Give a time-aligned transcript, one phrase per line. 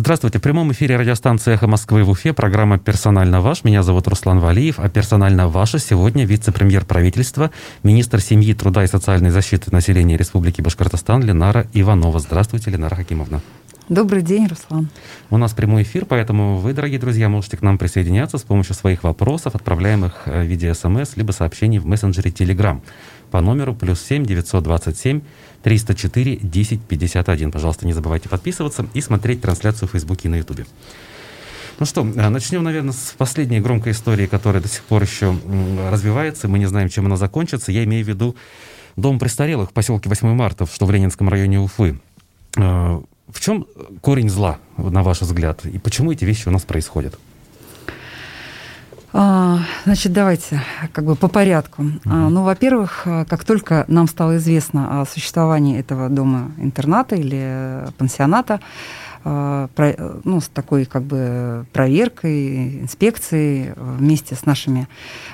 [0.00, 0.38] Здравствуйте.
[0.38, 2.32] В прямом эфире радиостанции «Эхо Москвы» в Уфе.
[2.32, 3.64] Программа «Персонально ваш».
[3.64, 4.80] Меня зовут Руслан Валиев.
[4.80, 7.50] А «Персонально ваша» сегодня вице-премьер правительства,
[7.82, 12.18] министр семьи, труда и социальной защиты населения Республики Башкортостан Ленара Иванова.
[12.18, 13.42] Здравствуйте, Ленара Хакимовна.
[13.90, 14.88] Добрый день, Руслан.
[15.28, 19.02] У нас прямой эфир, поэтому вы, дорогие друзья, можете к нам присоединяться с помощью своих
[19.02, 22.80] вопросов, отправляемых в виде смс, либо сообщений в мессенджере Telegram
[23.30, 25.22] по номеру плюс 7 927
[25.62, 27.52] 304 1051.
[27.52, 30.66] Пожалуйста, не забывайте подписываться и смотреть трансляцию в Фейсбуке и на Ютубе.
[31.78, 35.34] Ну что, э, начнем, наверное, с последней громкой истории, которая до сих пор еще
[35.90, 36.48] развивается.
[36.48, 37.72] Мы не знаем, чем она закончится.
[37.72, 38.36] Я имею в виду
[38.96, 41.98] дом престарелых в поселке 8 марта, что в Ленинском районе Уфы.
[42.56, 43.66] Э, в чем
[44.00, 47.18] корень зла, на ваш взгляд, и почему эти вещи у нас происходят?
[49.12, 51.82] А, значит, давайте как бы по порядку.
[51.82, 52.28] Mm-hmm.
[52.28, 58.60] Ну, во-первых, как только нам стало известно о существовании этого дома-интерната или пансионата,
[59.24, 64.88] ну, с такой как бы проверкой, инспекцией вместе с нашими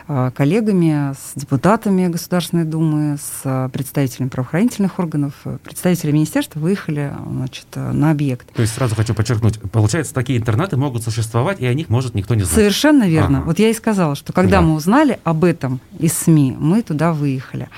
[0.09, 8.11] э, коллегами, с депутатами Государственной Думы, с представителями правоохранительных органов, представители министерства выехали значит, на
[8.11, 8.53] объект.
[8.53, 12.34] То есть сразу хочу подчеркнуть, получается, такие интернаты могут существовать, и о них может никто
[12.34, 12.55] не знать.
[12.55, 13.39] Совершенно верно.
[13.39, 13.47] Ага.
[13.47, 14.62] Вот я и сказала, что когда да.
[14.62, 17.69] мы узнали об этом из СМИ, мы туда выехали.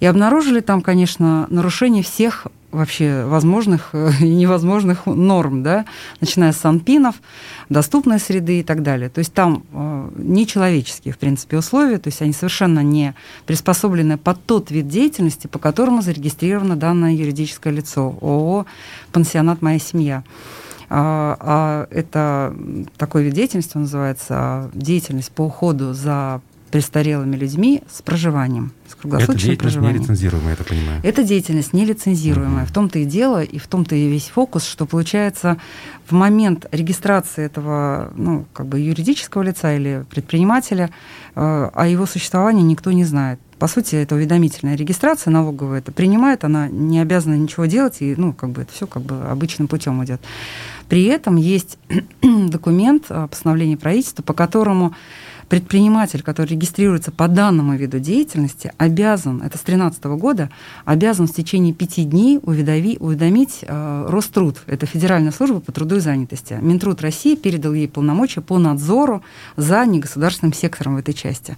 [0.00, 5.86] И обнаружили там, конечно, нарушение всех вообще возможных э, и невозможных норм, да,
[6.20, 7.14] начиная с санпинов,
[7.68, 9.08] доступной среды и так далее.
[9.08, 13.14] То есть там э, нечеловеческие, в принципе, условия, то есть они совершенно не
[13.46, 18.66] приспособлены под тот вид деятельности, по которому зарегистрировано данное юридическое лицо ООО
[19.12, 20.24] «Пансионат «Моя семья».
[20.90, 22.54] А, а это
[22.98, 26.42] такой вид деятельности называется деятельность по уходу за
[26.74, 30.00] престарелыми людьми с проживанием, с круглосуточным Это деятельность проживанием.
[30.00, 31.00] нелицензируемая, я так понимаю.
[31.04, 32.64] Это деятельность нелицензируемая.
[32.64, 32.68] Угу.
[32.68, 35.58] В том-то и дело, и в том-то и весь фокус, что получается
[36.08, 40.90] в момент регистрации этого ну, как бы юридического лица или предпринимателя
[41.36, 43.38] э, о его существовании никто не знает.
[43.60, 48.32] По сути, это уведомительная регистрация налоговая, это принимает, она не обязана ничего делать, и ну,
[48.32, 50.20] как бы это все как бы обычным путем идет.
[50.88, 51.78] При этом есть
[52.22, 54.92] документ, постановление правительства, по которому
[55.48, 60.50] предприниматель, который регистрируется по данному виду деятельности, обязан, это с 2013 года,
[60.84, 66.00] обязан в течение пяти дней уведоми, уведомить э, Роструд, это Федеральная служба по труду и
[66.00, 66.58] занятости.
[66.60, 69.22] Минтруд России передал ей полномочия по надзору
[69.56, 71.56] за негосударственным сектором в этой части.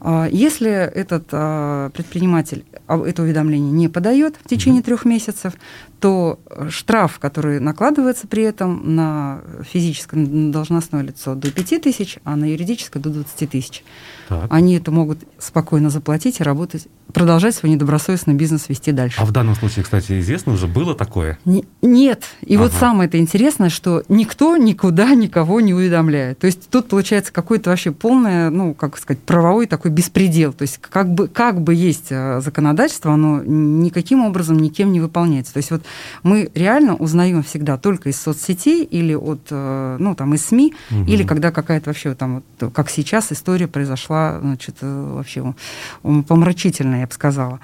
[0.00, 5.54] А, если этот а, предприниматель это уведомление не подает в течение трех месяцев,
[6.00, 6.38] то
[6.68, 9.40] штраф, который накладывается при этом на
[9.70, 13.84] физическое на должностное лицо до 5 тысяч, а на юридическое до 20 тысяч.
[14.28, 14.46] Так.
[14.50, 19.20] Они это могут спокойно заплатить и работать, продолжать свой недобросовестный бизнес вести дальше.
[19.20, 21.38] А в данном случае, кстати, известно уже, было такое?
[21.44, 22.24] Не, нет.
[22.42, 22.64] И ага.
[22.64, 26.38] вот самое это интересное, что никто никуда никого не уведомляет.
[26.38, 30.52] То есть тут получается какой-то вообще полное, ну, как сказать, правовой такой беспредел.
[30.52, 35.52] То есть как бы, как бы есть э, законодательство, оно никаким образом никем не выполняется.
[35.52, 35.83] То есть вот
[36.22, 41.04] мы реально узнаем всегда только из соцсетей или от, э, ну, там, из СМИ, угу.
[41.04, 45.54] или когда какая-то вообще там, вот, как сейчас история произошла, значит, э, вообще
[46.02, 47.60] помрачительная, я бы сказала.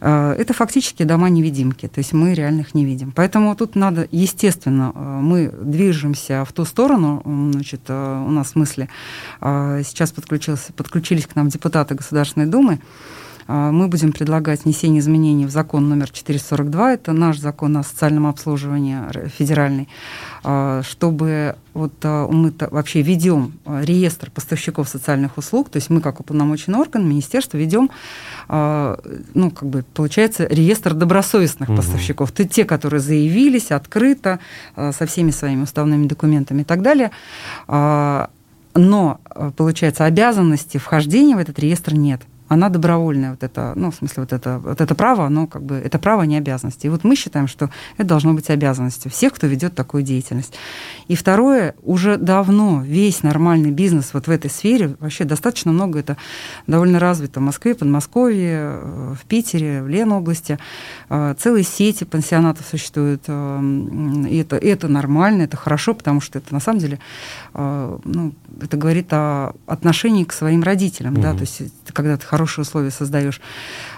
[0.00, 3.12] Э, это фактически дома-невидимки, то есть мы реально их не видим.
[3.12, 7.22] Поэтому тут надо, естественно, мы движемся в ту сторону,
[7.52, 8.88] значит, у нас в смысле
[9.40, 12.80] сейчас подключился, подключились к нам депутаты Государственной Думы,
[13.50, 18.96] мы будем предлагать внесение изменений в закон номер 442, это наш закон о социальном обслуживании
[19.28, 19.88] федеральный,
[20.44, 26.20] а, чтобы вот а, мы вообще ведем реестр поставщиков социальных услуг, то есть мы как
[26.20, 27.90] уполномоченный орган, министерство ведем,
[28.48, 31.76] ну, как бы, получается, реестр добросовестных угу.
[31.76, 32.32] поставщиков.
[32.32, 34.40] То те, которые заявились открыто,
[34.74, 37.10] со всеми своими уставными документами и так далее,
[37.68, 39.20] но,
[39.56, 44.32] получается, обязанности вхождения в этот реестр нет она добровольная, вот это, ну, в смысле, вот
[44.32, 46.84] это, вот это право, оно как бы, это право, не обязанность.
[46.84, 50.54] И вот мы считаем, что это должно быть обязанностью всех, кто ведет такую деятельность.
[51.06, 56.16] И второе, уже давно весь нормальный бизнес вот в этой сфере, вообще достаточно много, это
[56.66, 60.58] довольно развито в Москве, Подмосковье, э, в Питере, в Ленобласти,
[61.08, 63.60] э, целые сети пансионатов существуют, э,
[64.28, 66.98] и это, это нормально, это хорошо, потому что это на самом деле,
[67.54, 68.32] ну,
[68.62, 71.22] это говорит о отношении к своим родителям, угу.
[71.22, 71.62] да, то есть
[71.92, 73.40] когда ты хорошие условия создаешь.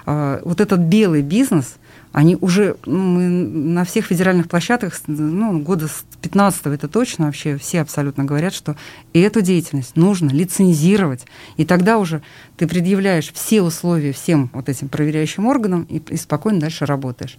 [0.06, 1.76] А, вот этот белый бизнес,
[2.12, 7.80] Они уже мы на всех федеральных площадках, ну, года с 15 это точно вообще все
[7.80, 8.76] абсолютно говорят, что
[9.14, 11.24] и эту деятельность нужно лицензировать.
[11.56, 12.22] И тогда уже
[12.58, 17.38] ты предъявляешь все условия всем вот этим проверяющим органам и, и спокойно дальше работаешь.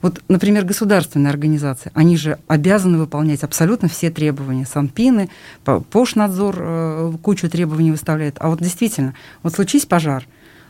[0.00, 4.64] Вот, например, государственные организации, они же обязаны выполнять абсолютно все требования.
[4.64, 5.28] Санпины,
[5.64, 8.36] Пошнадзор э, кучу требований выставляет.
[8.38, 10.24] А вот действительно, вот случись пожар,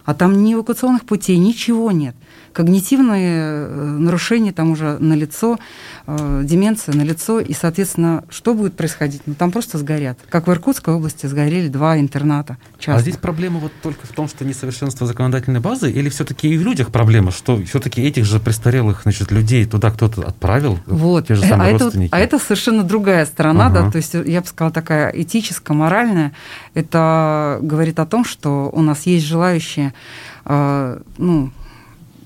[0.05, 2.14] а там ни эвакуационных путей, ничего нет
[2.54, 5.58] когнитивные э, нарушения там уже на лицо,
[6.06, 9.22] э, деменция на лицо, и, соответственно, что будет происходить?
[9.26, 10.18] Ну, там просто сгорят.
[10.30, 12.56] Как в Иркутской области сгорели два интерната.
[12.78, 12.94] Часто.
[12.94, 16.62] А здесь проблема вот только в том, что несовершенство законодательной базы, или все-таки и в
[16.62, 21.26] людях проблема, что все-таки этих же престарелых значит, людей туда кто-то отправил, вот.
[21.26, 22.08] те же самые а родственники?
[22.08, 23.82] Это, а это совершенно другая сторона, ага.
[23.82, 26.32] да, то есть я бы сказала такая этическая, моральная.
[26.74, 29.92] Это говорит о том, что у нас есть желающие,
[30.44, 31.50] э, ну,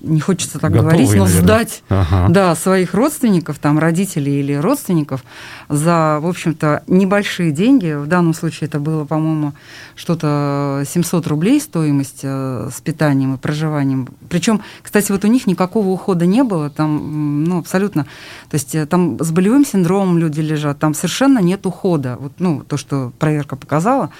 [0.01, 1.41] не хочется так Готовые, говорить, но наверное.
[1.43, 2.27] сдать ага.
[2.29, 5.23] да, своих родственников, там, родителей или родственников
[5.67, 7.93] за, в общем-то, небольшие деньги.
[7.93, 9.53] В данном случае это было, по-моему,
[9.95, 14.07] что-то 700 рублей стоимость э, с питанием и проживанием.
[14.29, 18.03] Причем, кстати, вот у них никакого ухода не было, там, ну, абсолютно,
[18.49, 22.17] то есть э, там с болевым синдромом люди лежат, там совершенно нет ухода.
[22.19, 24.11] Вот, ну, то, что проверка показала,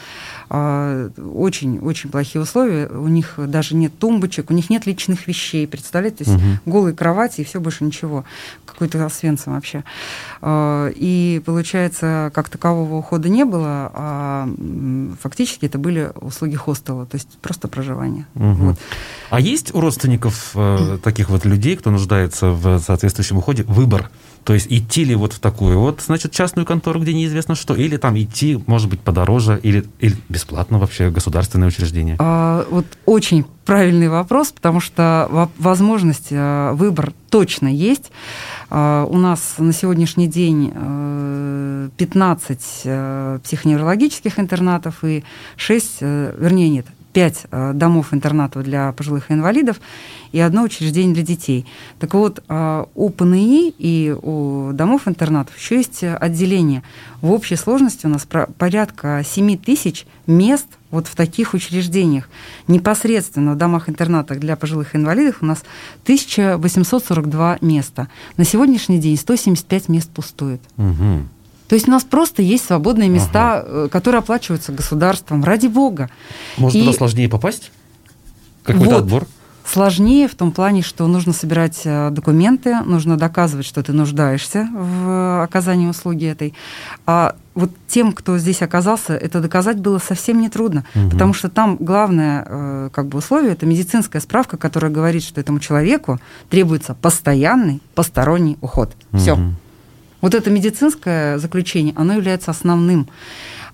[0.50, 2.88] очень-очень плохие условия.
[2.88, 6.24] У них даже нет тумбочек, у них нет личных вещей, представляете?
[6.24, 6.72] То есть угу.
[6.72, 8.26] голые кровати и все больше ничего.
[8.66, 9.84] Какой-то освенцем вообще.
[10.42, 14.50] А, и получается, как такового ухода не было, а
[15.22, 18.26] фактически это были услуги хостела, то есть просто проживание.
[18.36, 18.54] Угу.
[18.54, 18.80] Вот.
[19.30, 24.10] А есть у родственников э, таких вот людей, кто нуждается в соответствующем уходе, выбор?
[24.44, 27.98] То есть идти ли вот в такую вот, значит, частную контору, где неизвестно что, или
[27.98, 32.16] там идти, может быть, подороже, или, или бесплатно вообще государственное учреждение?
[32.20, 38.12] А, вот очень правильный вопрос, потому что возможность, э, выбор точно есть.
[38.72, 40.72] А, у нас на сегодняшний день
[41.96, 45.24] 15 э, э, психоневрологических интернатов и
[45.58, 46.88] 6, вернее, нет,
[47.20, 49.82] 5 домов-интернатов для пожилых и инвалидов
[50.32, 51.66] и одно учреждение для детей.
[52.00, 56.82] Так вот, а, у ПНИ и у домов-интернатов еще есть отделение.
[57.22, 58.26] В общей сложности у нас
[58.58, 62.30] порядка 7 тысяч мест вот в таких учреждениях.
[62.68, 65.64] Непосредственно в домах-интернатах для пожилых инвалидов у нас
[66.04, 68.08] 1842 места.
[68.38, 70.62] На сегодняшний день 175 мест пустует.
[70.78, 71.24] Угу.
[71.70, 73.66] То есть у нас просто есть свободные места, ага.
[73.68, 76.10] Э, которые оплачиваются государством, ради бога.
[76.58, 76.82] Может, и...
[76.82, 77.72] туда сложнее попасть?
[78.64, 79.04] Какой-то вот.
[79.04, 79.28] отбор?
[79.66, 85.44] Сложнее в том плане, что нужно собирать э, документы, нужно доказывать, что ты нуждаешься в
[85.44, 86.56] оказании услуги этой.
[87.06, 91.12] А вот тем, кто здесь оказался, это доказать было совсем нетрудно, угу.
[91.12, 95.60] потому что там главное э, как бы условие это медицинская справка, которая говорит, что этому
[95.60, 96.20] человеку
[96.50, 98.96] требуется постоянный посторонний уход.
[99.14, 99.38] Все.
[100.22, 103.08] Вот это медицинское заключение, оно является основным.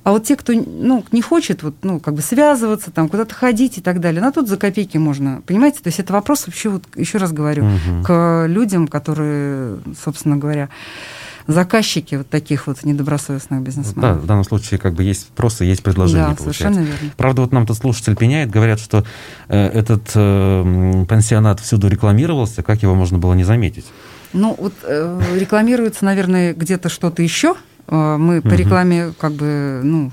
[0.03, 3.80] А вот те, кто ну, не хочет вот, ну, как бы связываться, там, куда-то ходить
[3.80, 5.80] и так далее, на тут за копейки можно, понимаете?
[5.81, 8.03] То есть это вопрос вообще, вот, еще раз говорю, угу.
[8.03, 10.69] к людям, которые, собственно говоря,
[11.47, 14.01] заказчики вот таких вот недобросовестных бизнесменов.
[14.01, 16.30] Да, в данном случае как бы есть спрос и есть предложение.
[16.30, 16.62] Да, получается.
[16.62, 17.12] совершенно верно.
[17.18, 19.03] Правда, вот нам тут слушатель пеняет, говорят, что
[19.48, 23.86] э, этот э, пансионат всюду рекламировался, как его можно было не заметить?
[24.33, 27.56] Ну, вот э, рекламируется, наверное, где-то что-то еще,
[27.88, 30.12] Э, мы по рекламе как бы, ну,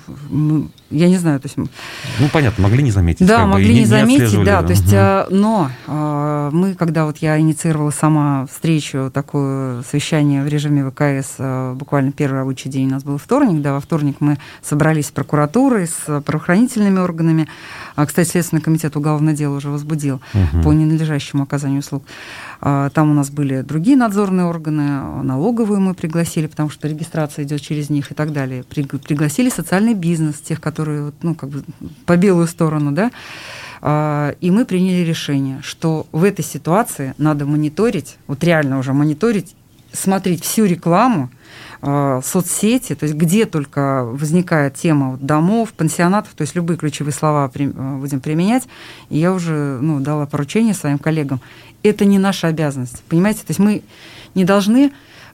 [0.92, 1.56] я не знаю, то есть...
[1.56, 3.26] Ну, понятно, могли не заметить.
[3.26, 5.36] Да, могли бы, не, не заметить, да, то есть, угу.
[5.36, 11.36] но э, мы, когда вот я инициировала сама встречу, такое совещание в режиме ВКС,
[11.76, 15.86] буквально первый рабочий день у нас был вторник, да, во вторник мы собрались с прокуратурой,
[15.86, 17.48] с правоохранительными органами,
[17.96, 20.62] а, кстати, Следственный комитет уголовное дело уже возбудил угу.
[20.62, 22.04] по ненадлежащему оказанию услуг.
[22.60, 27.60] А, там у нас были другие надзорные органы, налоговую мы пригласили, потому что регистрация идет
[27.60, 28.64] через них и так далее.
[28.64, 31.64] Пригласили социальный бизнес, тех, которые ну, как бы
[32.06, 33.10] по белую сторону, да.
[33.80, 39.54] А, и мы приняли решение, что в этой ситуации надо мониторить, вот реально уже мониторить,
[39.92, 41.30] смотреть всю рекламу,
[41.84, 47.50] Э, соцсети, то есть где только возникает тема домов, пансионатов, то есть любые ключевые слова
[47.52, 47.66] э,
[47.98, 48.68] будем применять.
[49.10, 51.40] И я уже ну, дала поручение своим коллегам.
[51.82, 53.40] Это не наша обязанность, понимаете?
[53.40, 53.82] То есть мы
[54.36, 54.92] не должны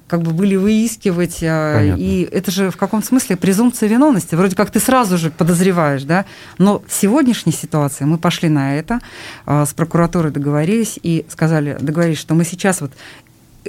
[0.09, 2.03] как бы были выискивать, э, Понятно.
[2.03, 4.35] и это же в каком смысле презумпция виновности.
[4.35, 6.25] Вроде как ты сразу же подозреваешь, да.
[6.59, 9.01] Но в сегодняшней ситуации мы пошли на это,
[9.47, 12.93] с прокуратурой договорились и сказали, договорились, что мы сейчас вот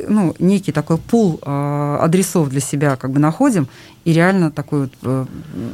[0.07, 3.67] ну, некий такой пул э, адресов для себя как бы находим
[4.05, 5.25] и реально такой вот э,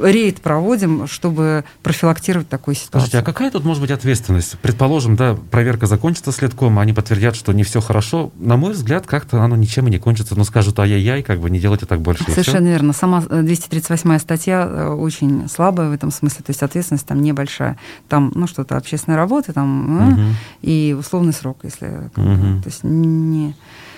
[0.02, 3.00] рейд проводим, чтобы профилактировать такую ситуацию.
[3.00, 4.58] Слушайте, а какая тут может быть ответственность?
[4.60, 8.32] Предположим, да, проверка закончится следком, а они подтвердят, что не все хорошо.
[8.36, 10.34] На мой взгляд, как-то оно ничем и не кончится.
[10.36, 12.24] Но скажут, ай-яй-яй, как бы не делайте так больше.
[12.24, 12.92] Совершенно верно.
[12.92, 17.78] Сама 238 статья очень слабая в этом смысле, то есть ответственность там небольшая.
[18.08, 20.20] Там, ну, что-то общественной работы, там, угу.
[20.62, 22.10] и условный срок, если...
[22.16, 22.62] Угу.
[22.62, 23.54] То есть не...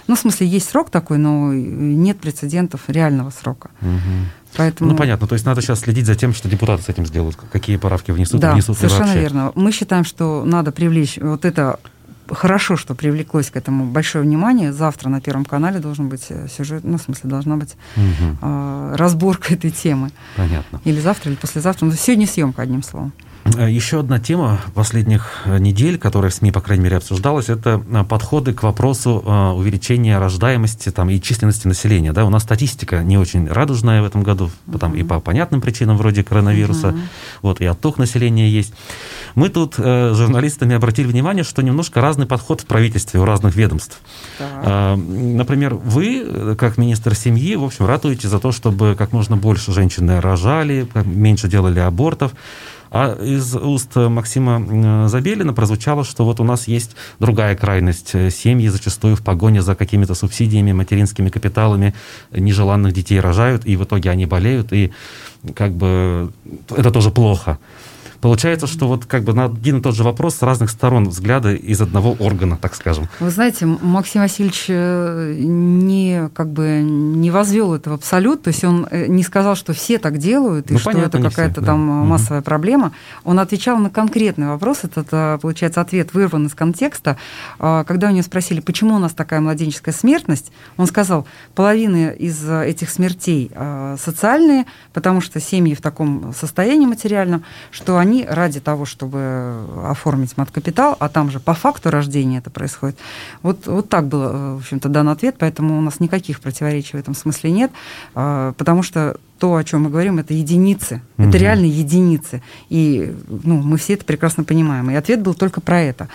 [0.08, 3.70] Ну, в смысле, есть срок такой, но нет прецедентов реального срока.
[3.82, 4.56] Угу.
[4.56, 4.90] Поэтому...
[4.90, 5.26] Ну, понятно.
[5.26, 8.40] То есть надо сейчас следить за тем, что депутаты с этим сделают, какие правки внесут,
[8.40, 9.20] да, внесут совершенно вообще.
[9.20, 9.52] верно.
[9.54, 11.78] Мы считаем, что надо привлечь вот это
[12.30, 14.72] хорошо, что привлеклось к этому большое внимание.
[14.72, 18.38] Завтра на Первом канале должен быть э, сюжет, ну, в смысле, должна быть угу.
[18.42, 20.10] э, разборка этой темы.
[20.36, 20.80] Понятно.
[20.84, 21.86] Или завтра, или послезавтра.
[21.86, 23.12] Но сегодня съемка, одним словом.
[23.56, 27.82] Э, еще одна тема последних э, недель, которая в СМИ, по крайней мере, обсуждалась, это
[27.88, 29.22] э, подходы к вопросу
[29.56, 32.12] увеличения рождаемости там, и численности населения.
[32.12, 32.24] Да?
[32.24, 36.22] У нас статистика не очень радужная в этом году, там, и по понятным причинам, вроде
[36.24, 37.00] коронавируса, uh-huh.
[37.42, 38.72] вот, и отток населения есть.
[39.34, 44.00] Мы тут э, журналистами обратили внимание, что немножко разный подход в правительстве у разных ведомств.
[44.38, 49.72] Э, например, вы, как министр семьи, в общем, ратуете за то, чтобы как можно больше
[49.72, 52.32] женщин рожали, меньше делали абортов.
[52.90, 58.10] А из уст Максима Забелина прозвучало, что вот у нас есть другая крайность.
[58.32, 61.94] Семьи зачастую в погоне за какими-то субсидиями, материнскими капиталами
[62.30, 64.92] нежеланных детей рожают, и в итоге они болеют, и
[65.54, 66.32] как бы
[66.70, 67.58] это тоже плохо.
[68.20, 71.54] Получается, что вот как бы на один и тот же вопрос с разных сторон взгляды
[71.54, 73.08] из одного органа, так скажем.
[73.20, 78.64] Вы знаете, Максим Васильевич э, не, как бы, не возвел это в абсолют, то есть
[78.64, 81.86] он э, не сказал, что все так делают, и ну, что понятно, это какая-то там
[81.86, 82.08] да.
[82.08, 82.46] массовая угу.
[82.46, 82.92] проблема.
[83.22, 87.18] Он отвечал на конкретный вопрос, это, э, получается, ответ вырван из контекста.
[87.60, 92.48] А, когда у него спросили, почему у нас такая младенческая смертность, он сказал, половина из
[92.48, 93.50] этих смертей
[93.98, 100.36] социальные, потому что семьи в таком состоянии материальном, что они они ради того, чтобы оформить
[100.36, 102.96] мат-капитал, а там же по факту рождения это происходит,
[103.42, 107.00] вот, вот так был, э, в общем-то, дан ответ, поэтому у нас никаких противоречий в
[107.00, 107.70] этом смысле нет,
[108.14, 111.00] а, потому что то, о чем мы говорим, это единицы.
[111.16, 111.28] Угу.
[111.28, 112.42] Это реально единицы.
[112.70, 114.90] И ну, мы все это прекрасно понимаем.
[114.90, 116.08] И ответ был только про это.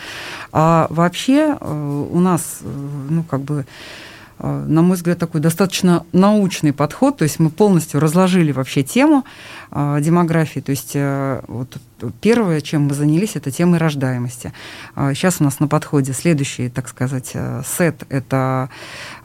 [0.52, 3.66] А вообще э, у нас, э, ну, как бы
[4.40, 9.26] на мой взгляд, такой достаточно научный подход, то есть мы полностью разложили вообще тему
[9.72, 11.78] э, демографии, то есть э, вот
[12.22, 14.52] первое, чем мы занялись, это темой рождаемости.
[14.96, 17.34] Сейчас у нас на подходе следующий, так сказать,
[17.66, 18.70] сет– это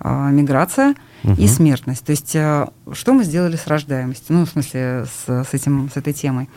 [0.01, 1.35] миграция угу.
[1.35, 2.05] и смертность.
[2.05, 6.13] То есть что мы сделали с рождаемостью, ну, в смысле, с, с, этим, с этой
[6.13, 6.49] темой?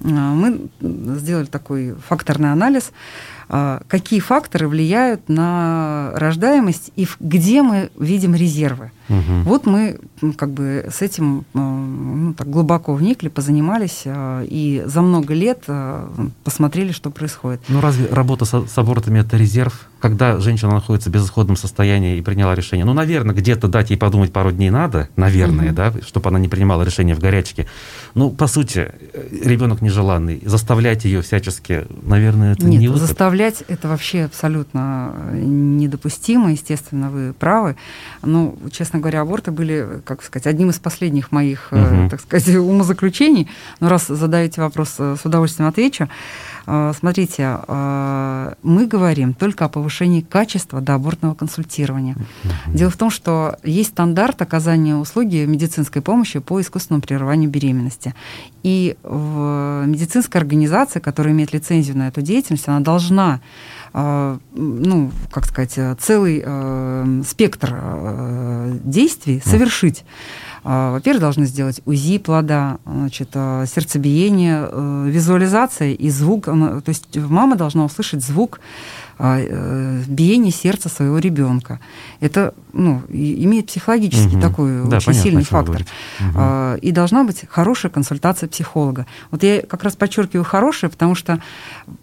[0.00, 2.92] Мы сделали такой факторный анализ,
[3.48, 8.90] а, какие факторы влияют на рождаемость и где мы видим резервы.
[9.08, 9.42] Угу.
[9.44, 9.98] Вот мы
[10.36, 15.64] как бы с этим а, ну, так глубоко вникли, позанимались а, и за много лет
[16.44, 17.60] посмотрели, что происходит.
[17.68, 19.88] Ну разве работа с, с абортами это резерв?
[20.00, 24.32] Когда женщина находится в безысходном состоянии и приняла решение, ну, наверное, где-то дать ей подумать
[24.32, 25.74] пару дней надо, наверное, угу.
[25.74, 27.66] да, чтобы она не принимала решение в горячке.
[28.14, 28.92] Ну, по сути,
[29.42, 33.02] ребенок нежеланный, заставлять ее всячески, наверное, это Нет, не выход.
[33.02, 37.76] заставлять это вообще абсолютно недопустимо, естественно, вы правы.
[38.22, 42.08] Ну, честно говоря, аборты были, как сказать, одним из последних моих, угу.
[42.10, 43.48] так сказать, умозаключений.
[43.80, 46.08] Но раз задаете вопрос, э, с удовольствием отвечу.
[46.66, 52.14] Э, смотрите, мы говорим только о повышении качества доабортного консультирования.
[52.14, 52.76] Угу.
[52.76, 58.14] Дело в том, что есть стандарт оказания услуги медицинской помощи по искусственному прерыванию беременности.
[58.62, 63.40] И в медицинской организации, которая имеет лицензию на эту деятельность, она должна
[63.98, 70.04] ну, как сказать, целый э, спектр э, действий совершить.
[70.68, 74.68] А, во-первых, должны сделать УЗИ плода, значит, э, сердцебиение,
[75.08, 76.46] визуализация и звук.
[76.46, 78.58] То есть мама должна услышать звук
[79.18, 81.78] а, э, биение сердца своего ребенка.
[82.18, 84.42] Это ну, имеет психологический угу.
[84.42, 85.86] такой да, очень понятно, сильный фактор.
[86.20, 86.78] Угу.
[86.82, 89.06] И должна быть хорошая консультация психолога.
[89.30, 91.40] Вот я как раз подчеркиваю хорошая, потому что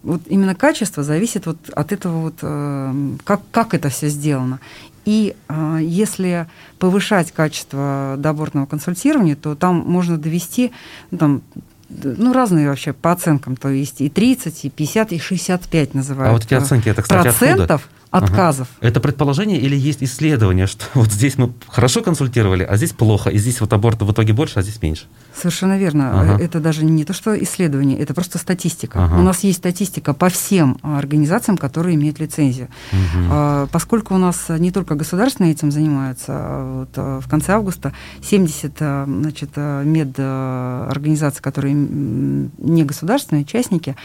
[0.02, 2.94] вот именно качество зависит вот от этого вот, э,
[3.24, 4.58] как, как это все сделано.
[5.04, 6.46] И э, если
[6.78, 10.72] повышать качество доборного консультирования, то там можно довести
[11.10, 11.42] ну, там,
[11.88, 16.30] ну, разные вообще по оценкам, то есть и 30, и 50, и 65 называют.
[16.30, 18.03] А вот эти оценки, это, кстати, процентов откуда?
[18.14, 18.68] Отказов.
[18.78, 18.88] Ага.
[18.88, 23.38] Это предположение или есть исследование, что вот здесь мы хорошо консультировали, а здесь плохо, и
[23.38, 25.06] здесь вот абортов в итоге больше, а здесь меньше?
[25.34, 26.20] Совершенно верно.
[26.20, 26.42] Ага.
[26.42, 29.04] Это даже не то, что исследование, это просто статистика.
[29.04, 29.18] Ага.
[29.18, 32.68] У нас есть статистика по всем организациям, которые имеют лицензию.
[32.92, 33.68] Угу.
[33.72, 37.92] Поскольку у нас не только государственные этим занимаются, а вот а, в конце августа
[38.22, 43.96] 70 а, значит, медорганизаций, которые не государственные, участники,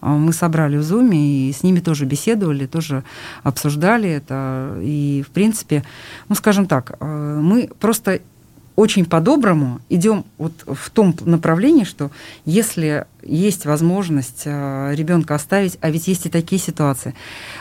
[0.00, 3.02] мы собрали в Зуме и с ними тоже беседовали, тоже
[3.56, 4.78] обсуждали это.
[4.82, 5.82] И, в принципе,
[6.28, 8.20] ну, скажем так, мы просто
[8.76, 12.10] очень по-доброму идем вот в том направлении, что
[12.44, 17.14] если есть возможность э, ребенка оставить, а ведь есть и такие ситуации.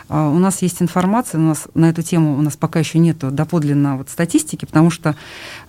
[0.09, 3.17] А, у нас есть информация, у нас на эту тему у нас пока еще нет
[3.17, 5.15] доподлинно вот статистики, потому что,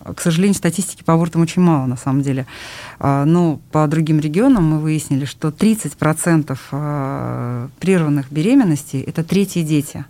[0.05, 2.47] к сожалению, статистики по абортам очень мало на самом деле.
[2.99, 10.05] Но по другим регионам мы выяснили, что 30% э, прерванных беременностей– это третьи дети.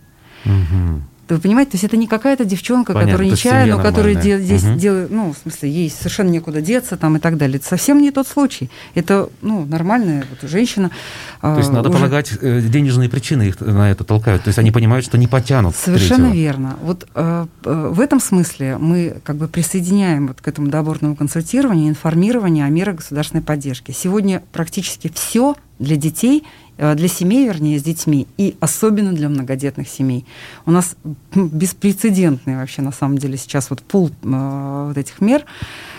[0.47, 1.03] Угу.
[1.29, 4.79] Вы понимаете, то есть это не какая-то девчонка, Понятно, которая нечаянно, которая де- здесь угу.
[4.79, 7.57] делает, ну, в смысле, ей совершенно некуда деться там и так далее.
[7.57, 8.71] Это совсем не тот случай.
[8.95, 10.93] Это, ну, нормальная вот женщина.
[11.41, 11.99] То есть надо уже...
[11.99, 14.45] полагать, э, денежные причины их на это толкают.
[14.45, 15.75] То есть они понимают, что не потянут.
[15.75, 16.43] Совершенно третьего.
[16.43, 16.77] верно.
[16.81, 21.89] Вот э, э, в этом смысле мы как бы присоединяем вот к этому доборному консультированию,
[21.89, 23.91] информированию о мерах государственной поддержки.
[23.91, 26.45] Сегодня практически все для детей
[26.79, 30.25] для семей, вернее, с детьми, и особенно для многодетных семей.
[30.67, 30.97] У нас
[31.35, 35.45] беспрецедентный вообще, на самом деле, сейчас вот пул э, вот этих мер.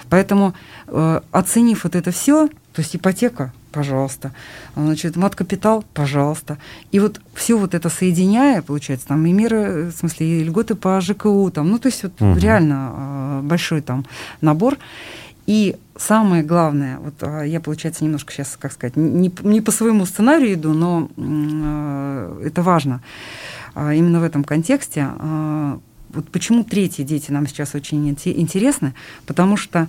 [0.09, 0.53] Поэтому,
[0.87, 4.33] э, оценив вот это все, то есть ипотека, пожалуйста,
[4.75, 6.57] значит, мат-капитал, пожалуйста.
[6.91, 11.01] И вот все вот это соединяя, получается, там и меры, в смысле, и льготы по
[11.01, 12.37] ЖКУ, там, ну, то есть вот угу.
[12.37, 14.05] реально большой там
[14.41, 14.77] набор.
[15.45, 20.05] И самое главное, вот а, я, получается, немножко сейчас, как сказать, не, не по своему
[20.05, 23.01] сценарию иду, но э, это важно.
[23.75, 25.07] А, именно в этом контексте.
[25.19, 25.77] Э,
[26.09, 28.93] вот почему третьи дети нам сейчас очень интересны?
[29.25, 29.87] Потому что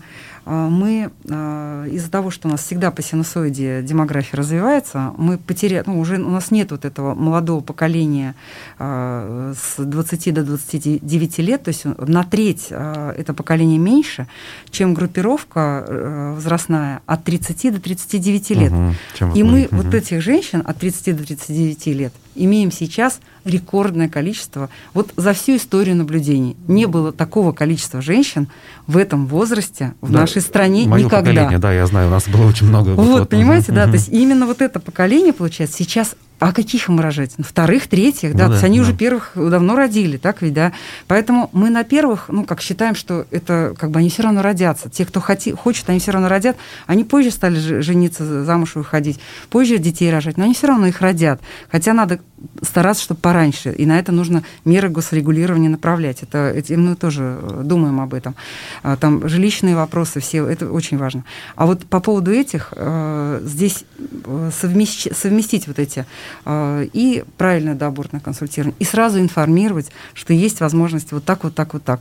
[0.48, 6.00] мы а, из-за того, что у нас всегда по синусоиде демография развивается, мы потеряли, ну,
[6.00, 8.34] уже у нас нет вот этого молодого поколения
[8.78, 14.26] а, с 20 до 29 лет, то есть на треть это поколение меньше,
[14.70, 18.72] чем группировка э, возрастная от 30 до 39 лет.
[18.72, 19.82] Угу, И мы угу.
[19.82, 24.68] вот этих женщин от 30 до 39 лет имеем сейчас рекордное количество.
[24.94, 28.48] Вот за всю историю наблюдений не было такого количества женщин
[28.86, 31.30] в этом возрасте в да, нашей стране мое никогда.
[31.30, 32.90] Поколение, да, я знаю, у нас было очень много.
[32.90, 37.00] Вот, вот понимаете, да, то есть именно вот это поколение, получается, сейчас а каких им
[37.00, 37.32] рожать?
[37.38, 38.82] Вторых, третьих, да, ну, то есть они да.
[38.82, 40.72] уже первых давно родили, так ведь, да.
[41.08, 44.88] Поэтому мы на первых, ну, как считаем, что это, как бы, они все равно родятся.
[44.88, 46.56] Те, кто хоти, хочет, они все равно родят.
[46.86, 49.18] Они позже стали жениться, замуж выходить,
[49.50, 51.40] позже детей рожать, но они все равно их родят.
[51.70, 52.20] Хотя надо
[52.62, 53.72] стараться, чтобы пораньше.
[53.72, 56.22] И на это нужно меры госрегулирования направлять.
[56.22, 58.34] Это, это мы тоже э, думаем об этом.
[58.82, 61.24] А, там жилищные вопросы, все, это очень важно.
[61.56, 63.84] А вот по поводу этих, э, здесь
[64.24, 66.06] э, совместить, совместить вот эти
[66.46, 71.82] и правильное доабортное консультирование, и сразу информировать, что есть возможность вот так, вот так, вот
[71.84, 72.00] так.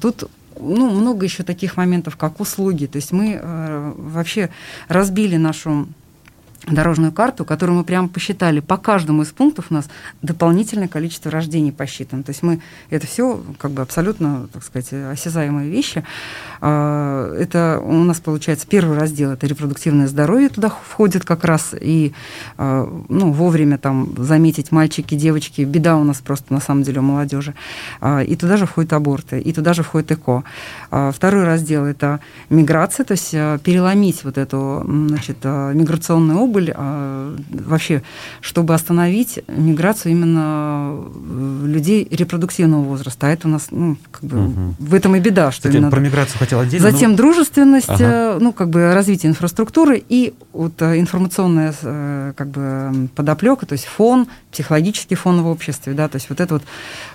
[0.00, 2.86] Тут ну, много еще таких моментов, как услуги.
[2.86, 3.40] То есть мы
[3.96, 4.50] вообще
[4.88, 5.88] разбили нашу
[6.66, 8.60] дорожную карту, которую мы прямо посчитали.
[8.60, 9.88] По каждому из пунктов у нас
[10.22, 12.22] дополнительное количество рождений посчитано.
[12.22, 16.04] То есть мы это все как бы абсолютно, так сказать, осязаемые вещи.
[16.60, 22.12] А, это у нас получается первый раздел это репродуктивное здоровье туда входит как раз и
[22.58, 25.62] а, ну, вовремя там заметить мальчики, девочки.
[25.62, 27.54] Беда у нас просто на самом деле у молодежи.
[28.00, 30.44] А, и туда же входят аборты, и туда же входит ЭКО.
[30.90, 32.20] Второй раздел это
[32.50, 38.02] миграция, то есть переломить вот эту значит, миграционную область убыль, а вообще,
[38.40, 43.26] чтобы остановить миграцию именно э, людей репродуктивного возраста.
[43.26, 44.74] А это у нас, ну, как бы, угу.
[44.78, 45.50] в этом и беда.
[45.50, 45.90] Что Кстати, именно...
[45.90, 46.90] про миграцию хотел отдельно.
[46.90, 47.16] Затем но...
[47.16, 48.04] дружественность, ага.
[48.04, 51.74] Э, ну, как бы развитие инфраструктуры и вот э, информационная
[52.36, 56.54] как бы подоплека, то есть фон, психологический фон в обществе, да, то есть вот это
[56.54, 56.62] вот...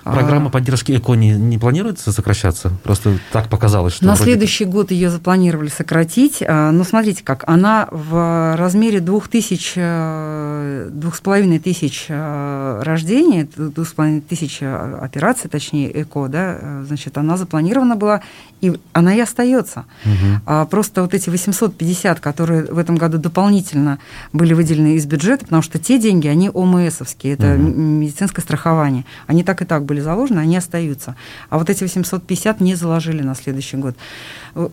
[0.04, 2.72] А, Программа поддержки ЭКО не, не планируется сокращаться?
[2.84, 4.06] Просто так показалось, что...
[4.06, 9.32] На следующий год ее запланировали сократить, а, но смотрите как, она в размере двух двух
[9.32, 15.90] тысяч, э, двух с половиной тысяч э, рождений, двух с половиной тысяч э, операций, точнее,
[16.02, 18.22] ЭКО, да, значит, она запланирована была,
[18.62, 19.86] и она и остается.
[20.06, 20.42] Угу.
[20.46, 23.98] А просто вот эти 850, которые в этом году дополнительно
[24.32, 27.64] были выделены из бюджета, потому что те деньги, они ОМСовские, это угу.
[27.64, 31.16] медицинское страхование, они так и так были заложены, они остаются.
[31.50, 33.96] А вот эти 850 не заложили на следующий год.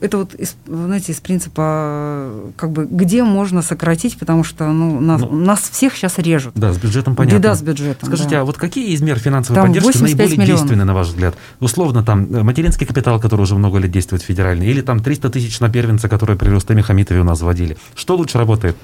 [0.01, 5.01] Это вот, из, знаете, из принципа, как бы, где можно сократить, потому потому что ну,
[5.01, 6.55] нас, ну, нас всех сейчас режут.
[6.55, 7.39] Да, с бюджетом понятно.
[7.39, 8.09] Беда с бюджетом.
[8.09, 8.41] Скажите, да.
[8.41, 10.61] а вот какие из мер финансовой там поддержки наиболее миллионов.
[10.61, 11.35] действенны, на ваш взгляд?
[11.61, 15.61] Условно, там, э, материнский капитал, который уже много лет действует федеральный, или там 300 тысяч
[15.61, 17.77] на первенца, которые при Рустаме Хамитове у нас вводили.
[17.95, 18.77] Что лучше работает?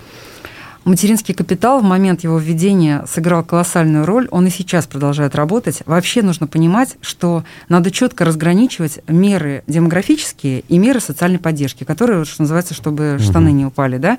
[0.84, 5.82] Материнский капитал в момент его введения сыграл колоссальную роль, он и сейчас продолжает работать.
[5.86, 12.42] Вообще нужно понимать, что надо четко разграничивать меры демографические и меры социальной поддержки, которые, что
[12.42, 13.22] называется, чтобы угу.
[13.22, 13.98] штаны не упали.
[13.98, 14.18] Да?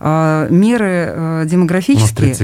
[0.00, 2.34] А, меры э, демографические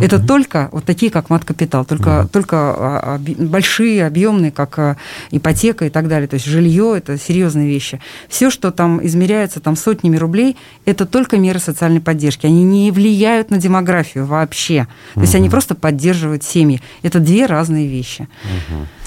[0.00, 0.26] это угу.
[0.26, 2.28] только вот такие, как мат-капитал, только, угу.
[2.28, 4.96] только а, большие, объемные, как а,
[5.30, 6.28] ипотека и так далее.
[6.28, 8.00] То есть жилье это серьезные вещи.
[8.28, 12.46] Все, что там измеряется там, сотнями рублей, это только меры социальной поддержки.
[12.46, 14.86] Они не влияют на демографию вообще.
[15.14, 16.80] То есть они просто поддерживают семьи.
[17.02, 18.28] Это две разные вещи.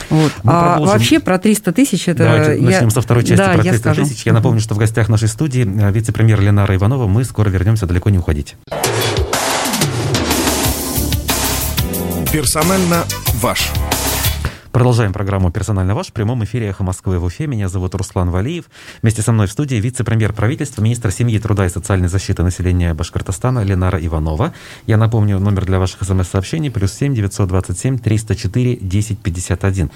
[0.10, 0.32] Вот.
[0.44, 2.24] А вообще про 300 тысяч это...
[2.24, 2.62] Давайте я...
[2.62, 4.26] начнем со второй части да, про 300 тысяч.
[4.26, 7.08] Я напомню, что в гостях нашей студии э, вице-премьер Ленара Иванова.
[7.08, 8.56] Мы скоро вернемся, далеко не уходите.
[12.32, 13.04] Персонально
[13.42, 13.72] ваш.
[14.78, 17.48] Продолжаем программу «Персонально ваш» в прямом эфире «Эхо Москвы» в Уфе.
[17.48, 18.66] Меня зовут Руслан Валиев.
[19.02, 23.64] Вместе со мной в студии вице-премьер правительства, министр семьи, труда и социальной защиты населения Башкортостана
[23.64, 24.54] Ленара Иванова.
[24.86, 29.64] Я напомню номер для ваших смс-сообщений плюс семь девятьсот двадцать семь триста четыре десять пятьдесят
[29.64, 29.90] один.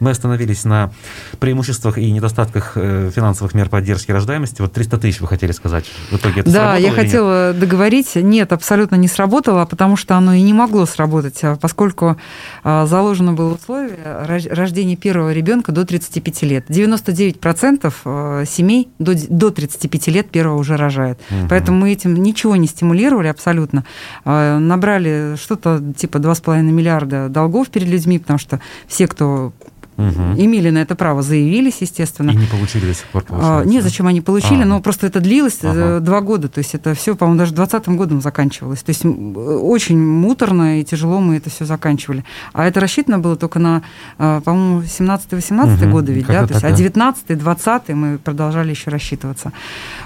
[0.00, 0.92] Мы остановились на
[1.38, 4.62] преимуществах и недостатках э, финансовых мер поддержки рождаемости.
[4.62, 5.84] Вот 300 тысяч вы хотели сказать.
[6.10, 7.60] В итоге это Да, я хотела нет?
[7.60, 8.14] договорить.
[8.14, 12.16] Нет, абсолютно не сработало, потому что оно и не могло сработать, а поскольку
[12.64, 16.64] а, заложено было условие рождения первого ребенка до 35 лет.
[16.68, 21.20] 99% э, семей до, до 35 лет первого уже рожает.
[21.30, 21.48] Угу.
[21.48, 23.84] Поэтому мы этим ничего не стимулировали абсолютно.
[24.24, 29.52] Э, набрали что-то типа 2,5 миллиарда долгов перед людьми, потому что все, кто
[29.96, 30.34] угу.
[30.36, 32.30] имели на это право, заявились, естественно.
[32.30, 34.66] И не получили до сих пор, а, Нет, зачем они получили, а.
[34.66, 36.00] но просто это длилось э, ага.
[36.00, 38.82] два года, то есть это все, по-моему, даже 2020 годом заканчивалось.
[38.82, 42.24] То есть очень муторно и тяжело мы это все заканчивали.
[42.52, 43.82] А это рассчитано было только на,
[44.18, 45.90] э, по-моему, 17-18 угу.
[45.90, 46.46] годы ведь, да?
[46.46, 49.52] То есть, а 19-20 мы продолжали еще рассчитываться.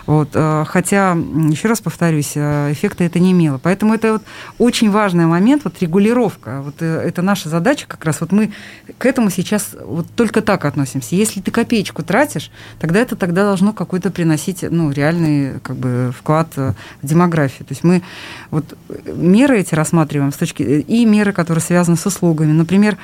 [0.06, 0.30] Вот.
[0.34, 3.58] Э, хотя, еще раз повторюсь, эффекта это не имело.
[3.62, 4.22] Поэтому это вот
[4.58, 6.62] очень важный момент, вот регулировка.
[6.62, 8.20] Вот это наша задача как раз.
[8.20, 8.52] Вот мы
[8.98, 11.16] к этому сейчас вот только так относимся.
[11.16, 16.48] Если ты копеечку тратишь, тогда это тогда должно какой-то приносить ну, реальный как бы, вклад
[16.56, 17.66] в демографию.
[17.66, 18.02] То есть мы
[18.50, 22.52] вот меры эти рассматриваем с точки и меры, которые связаны с услугами.
[22.52, 22.96] Например,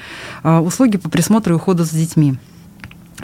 [0.42, 2.36] услуги по присмотру и уходу за детьми.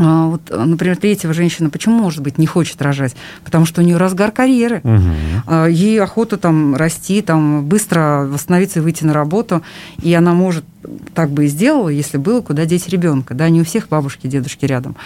[0.00, 3.16] А, вот, например, третьего женщина почему, может быть, не хочет рожать?
[3.44, 4.80] Потому что у нее разгар карьеры.
[4.84, 5.64] Угу.
[5.66, 9.62] Ей охота там расти, там быстро восстановиться и выйти на работу.
[10.00, 10.64] И она может
[11.14, 13.34] так бы и сделала, если было куда деть ребенка.
[13.34, 14.96] Да, не у всех бабушки и дедушки рядом.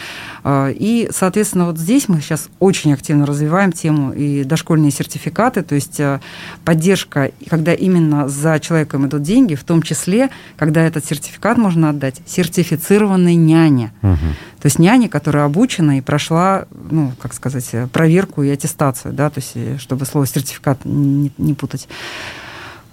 [0.45, 5.75] А, и, соответственно, вот здесь мы сейчас очень активно развиваем тему и дошкольные сертификаты, то
[5.75, 6.21] есть а,
[6.65, 12.21] поддержка, когда именно за человеком идут деньги, в том числе, когда этот сертификат можно отдать
[12.27, 13.93] сертифицированной няне.
[14.03, 14.17] Угу.
[14.61, 19.41] То есть няне, которая обучена и прошла, ну, как сказать, проверку и аттестацию, да, то
[19.41, 21.89] есть э, чтобы слово сертификат не, не путать.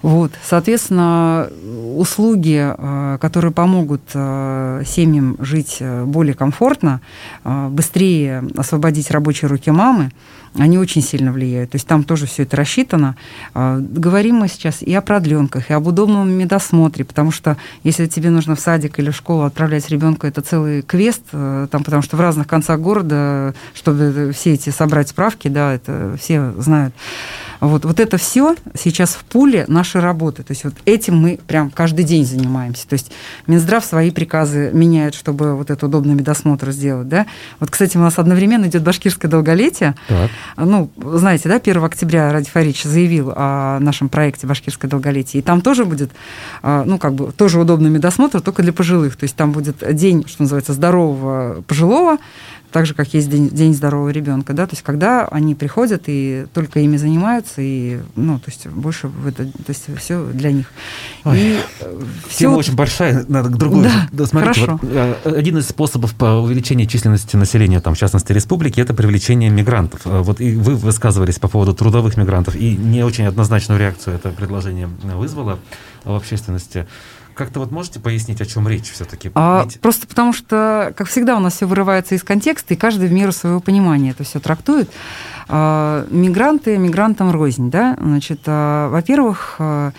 [0.01, 1.49] Вот, соответственно,
[1.97, 7.01] услуги, э, которые помогут э, семьям жить э, более комфортно,
[7.43, 10.11] быстрее освободить рабочие руки мамы,
[10.55, 11.71] они очень сильно влияют.
[11.71, 13.15] То есть там тоже все это рассчитано.
[13.53, 18.55] Говорим мы сейчас и о продленках, и об удобном медосмотре, потому что если тебе нужно
[18.55, 22.47] в садик или в школу отправлять ребенка, это целый квест, там, потому что в разных
[22.47, 26.93] концах города, чтобы все эти собрать справки, да, это все знают.
[27.59, 30.43] Вот, вот это все сейчас в пуле нашей работы.
[30.43, 32.87] То есть вот этим мы прям каждый день занимаемся.
[32.87, 33.11] То есть
[33.47, 37.09] Минздрав свои приказы меняет, чтобы вот этот удобный медосмотр сделать.
[37.09, 37.25] Да?
[37.59, 39.95] Вот, кстати, у нас одновременно идет башкирское долголетие.
[40.07, 40.31] Так.
[40.57, 45.41] Ну, знаете, да, 1 октября Ради Фарич заявил о нашем проекте «Башкирское долголетие».
[45.41, 46.11] И там тоже будет,
[46.61, 49.15] а, ну, как бы, тоже удобный медосмотр, только для пожилых.
[49.15, 52.17] То есть там будет день, что называется, здорового пожилого,
[52.71, 56.45] так же, как есть день, день здорового ребенка, да, то есть когда они приходят и
[56.53, 60.67] только ими занимаются, и, ну, то есть больше в это, то есть все для них.
[61.25, 63.83] Ой, и э, все очень большая, надо к другой.
[63.83, 64.79] Да, да, смотрите, хорошо.
[64.81, 69.49] Вот, э, один из способов по увеличению численности населения, там, в частности, республики, это привлечение
[69.49, 70.01] мигрантов.
[70.05, 74.29] Э, вот и вы высказывались по поводу трудовых мигрантов, и не очень однозначную реакцию это
[74.29, 75.59] предложение вызвало
[76.03, 76.87] в общественности.
[77.39, 79.31] Как-то вот можете пояснить, о чем речь все-таки?
[79.33, 79.79] А, Ведь...
[79.79, 83.31] Просто потому что, как всегда, у нас все вырывается из контекста, и каждый в меру
[83.31, 84.91] своего понимания это все трактует.
[85.47, 87.95] А, мигранты мигрантам рознь, да?
[87.97, 89.93] Значит, а, во-первых, а,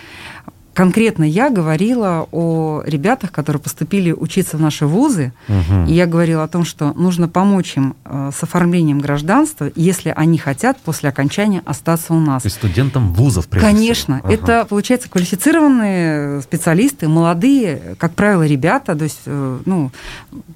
[0.73, 5.87] конкретно я говорила о ребятах, которые поступили учиться в наши вузы, угу.
[5.87, 10.37] и я говорила о том, что нужно помочь им э, с оформлением гражданства, если они
[10.37, 12.43] хотят после окончания остаться у нас.
[12.43, 14.17] То есть студентам вузов, прежде Конечно.
[14.19, 14.27] Всего.
[14.27, 14.33] Ага.
[14.33, 19.91] Это, получается, квалифицированные специалисты, молодые, как правило, ребята, то есть, э, ну,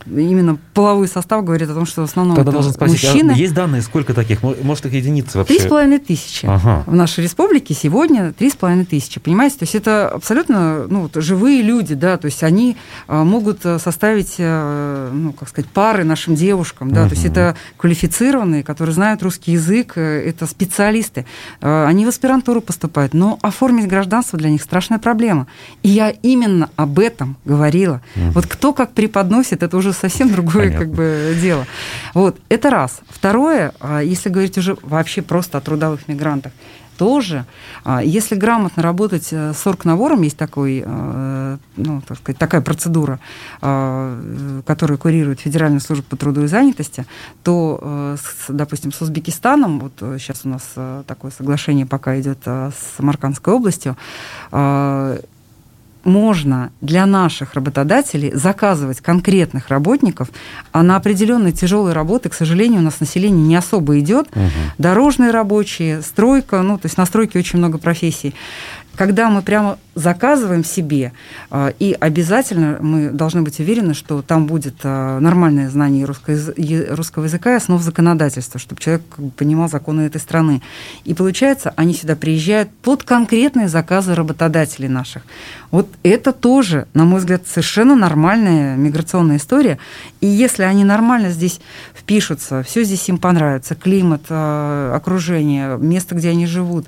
[0.05, 3.31] именно половой состав говорит о том, что в основном Тогда это должен спросить, а мужчины.
[3.31, 4.41] А есть данные, сколько таких?
[4.43, 5.55] Может, их единицы вообще?
[5.57, 6.45] Три с половиной тысячи.
[6.45, 6.83] Ага.
[6.85, 9.57] В нашей республике сегодня три с половиной тысячи, понимаете?
[9.57, 14.35] То есть это абсолютно ну, живые люди, да, то есть они а, могут э, составить,
[14.37, 19.53] э, ну, как сказать, пары нашим девушкам, да, то есть это квалифицированные, которые знают русский
[19.53, 21.25] язык, э, это специалисты.
[21.61, 25.47] Они в аспирантуру поступают, но оформить гражданство для них страшная проблема.
[25.83, 28.01] И я именно об этом говорила.
[28.15, 31.65] Вот кто как преподносит, это уже совсем другое как бы дело.
[32.13, 33.01] Вот, это раз.
[33.09, 36.51] Второе, а, если говорить уже вообще просто о трудовых мигрантах,
[36.97, 37.45] тоже.
[37.83, 43.19] А, если грамотно работать э, с оргнабором, есть такой, э, ну, так сказать, такая процедура,
[43.61, 47.05] а, которую курирует Федеральная служба по труду и занятости,
[47.43, 48.17] то, э,
[48.49, 50.63] допустим, с Узбекистаном, вот сейчас у нас
[51.07, 53.97] такое соглашение пока идет с Самаркандской областью,
[56.05, 60.29] можно для наших работодателей заказывать конкретных работников,
[60.71, 64.27] а на определенные тяжелые работы, к сожалению, у нас население не особо идет.
[64.35, 64.49] Угу.
[64.77, 68.35] Дорожные рабочие, стройка, ну, то есть на стройке очень много профессий
[68.95, 71.13] когда мы прямо заказываем себе,
[71.49, 77.53] а, и обязательно мы должны быть уверены, что там будет а, нормальное знание русского языка
[77.53, 79.03] и основ законодательства, чтобы человек
[79.37, 80.61] понимал законы этой страны.
[81.05, 85.23] И получается, они сюда приезжают под конкретные заказы работодателей наших.
[85.71, 89.77] Вот это тоже, на мой взгляд, совершенно нормальная миграционная история.
[90.21, 91.59] И если они нормально здесь
[92.05, 96.85] впишутся, все здесь им понравится, климат, а, окружение, место, где они живут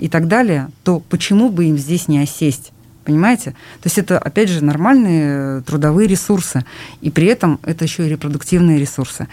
[0.00, 2.72] и так далее, то почему бы им здесь не осесть?
[3.04, 3.52] Понимаете?
[3.80, 6.64] То есть это, опять же, нормальные трудовые ресурсы.
[7.00, 9.26] И при этом это еще и репродуктивные ресурсы.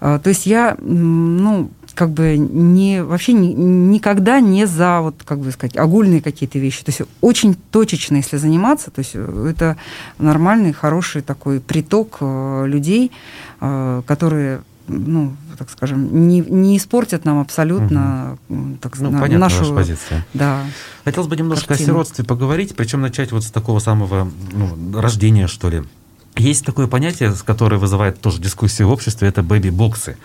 [0.00, 5.50] То есть я, ну, как бы не, вообще ни, никогда не за, вот, как бы
[5.52, 6.84] сказать, огульные какие-то вещи.
[6.84, 9.76] То есть очень точечно, если заниматься, то есть это
[10.18, 13.12] нормальный, хороший такой приток э, людей,
[13.60, 18.76] э, которые ну, так скажем, не, не испортят нам абсолютно угу.
[18.80, 20.26] так, ну, на, понятна нашу ваша позиция.
[20.34, 20.60] Да,
[21.04, 21.88] Хотелось бы немножко картину.
[21.88, 25.84] о сиротстве поговорить, причем начать вот с такого самого ну, рождения, что ли.
[26.36, 30.16] Есть такое понятие, которое вызывает тоже дискуссии в обществе, это бэби-боксы.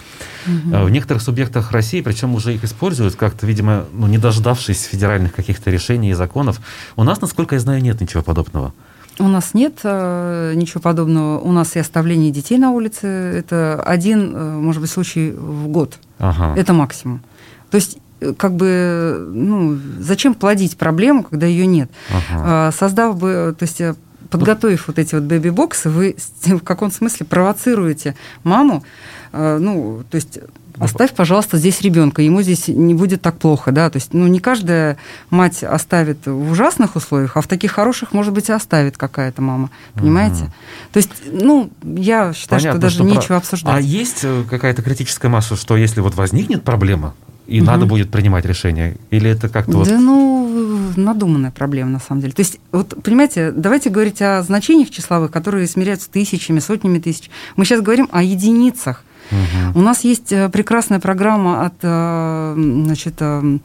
[0.47, 0.85] Угу.
[0.85, 5.69] В некоторых субъектах России, причем уже их используют как-то, видимо, ну, не дождавшись федеральных каких-то
[5.69, 6.61] решений и законов.
[6.95, 8.73] У нас, насколько я знаю, нет ничего подобного.
[9.19, 11.39] У нас нет э, ничего подобного.
[11.39, 15.99] У нас и оставление детей на улице– это один, э, может быть, случай в год.
[16.17, 16.59] Ага.
[16.59, 17.21] Это максимум.
[17.69, 21.91] То есть э, как бы, ну, зачем плодить проблему, когда ее нет?
[22.09, 22.71] Ага.
[22.71, 23.81] Создав бы, то есть
[24.29, 26.15] подготовив вот эти вот бэби-боксы, вы
[26.45, 28.83] в каком смысле провоцируете маму,
[29.31, 30.39] ну, то есть
[30.79, 34.39] Оставь, пожалуйста, здесь ребенка, ему здесь не будет так плохо, да, то есть, ну, не
[34.39, 34.97] каждая
[35.29, 39.71] мать оставит в ужасных условиях, а в таких хороших, может быть, и оставит какая-то мама,
[39.93, 40.43] понимаете?
[40.43, 40.51] Угу.
[40.93, 43.37] То есть, ну, я считаю, Понятно, что даже что нечего про...
[43.37, 43.75] обсуждать.
[43.75, 47.13] А есть э, какая-то критическая масса, что если вот возникнет проблема,
[47.49, 47.67] и угу.
[47.67, 48.95] надо будет принимать решение?
[49.09, 49.87] Или это как-то вот...
[49.87, 52.33] Да, ну, надуманная проблема, на самом деле.
[52.33, 57.29] То есть, вот, понимаете, давайте говорить о значениях числовых, которые измеряются тысячами, сотнями тысяч.
[57.55, 59.03] Мы сейчас говорим о единицах.
[59.31, 59.79] Угу.
[59.79, 63.57] У нас есть э, прекрасная программа от э, значит, э,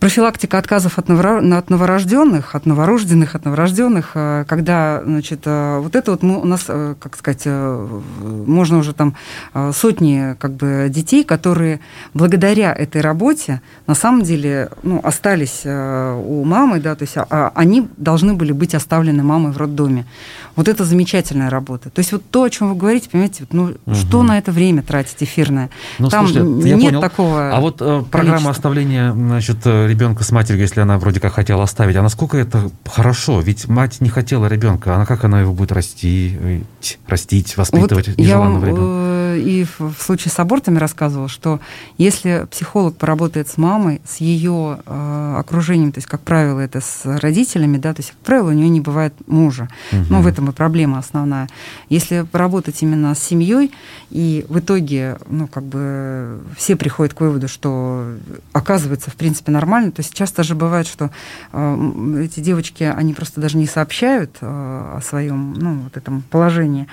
[0.00, 4.12] профилактика отказов от, новорожденных, от новорожденных, от новорожденных,
[4.46, 9.14] когда, значит, вот это вот мы, у нас, как сказать, можно уже там
[9.72, 11.80] сотни как бы детей, которые
[12.14, 17.88] благодаря этой работе на самом деле ну, остались у мамы, да, то есть а, они
[17.96, 20.06] должны были быть оставлены мамой в роддоме.
[20.56, 21.90] Вот это замечательная работа.
[21.90, 23.94] То есть вот то, о чем вы говорите, понимаете, ну угу.
[23.94, 25.70] что на это время тратить эфирное?
[25.98, 27.00] Ну, Там слушайте, нет понял.
[27.00, 27.54] такого.
[27.54, 29.58] А вот э, программа оставления значит,
[29.88, 33.40] ребенка с матерью, если она вроде как хотела оставить, а насколько это хорошо?
[33.40, 36.62] Ведь мать не хотела ребенка, она как она его будет расти,
[37.06, 39.07] растить, воспитывать вот нежеланного я вам, ребенка?
[39.36, 41.60] И в случае с абортами рассказывала, что
[41.96, 47.02] если психолог поработает с мамой, с ее э, окружением, то есть, как правило, это с
[47.04, 49.68] родителями, да, то есть, как правило, у нее не бывает мужа.
[49.92, 50.06] Угу.
[50.10, 51.48] Ну, в этом и проблема основная.
[51.88, 53.72] Если поработать именно с семьей,
[54.10, 58.14] и в итоге, ну, как бы все приходят к выводу, что
[58.52, 61.10] оказывается, в принципе, нормально, то есть часто же бывает, что
[61.52, 66.86] э, эти девочки, они просто даже не сообщают э, о своем, ну, вот этом положении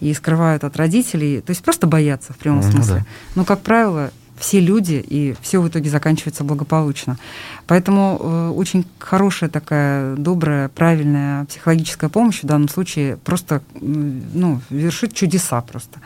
[0.00, 2.96] и скрывают от родителей, то есть просто боятся в прямом ну, смысле.
[2.96, 3.06] Да.
[3.34, 7.18] Но, как правило, все люди, и все в итоге заканчивается благополучно.
[7.66, 15.12] Поэтому э, очень хорошая такая добрая, правильная психологическая помощь в данном случае просто ну, вершит
[15.12, 16.00] чудеса просто.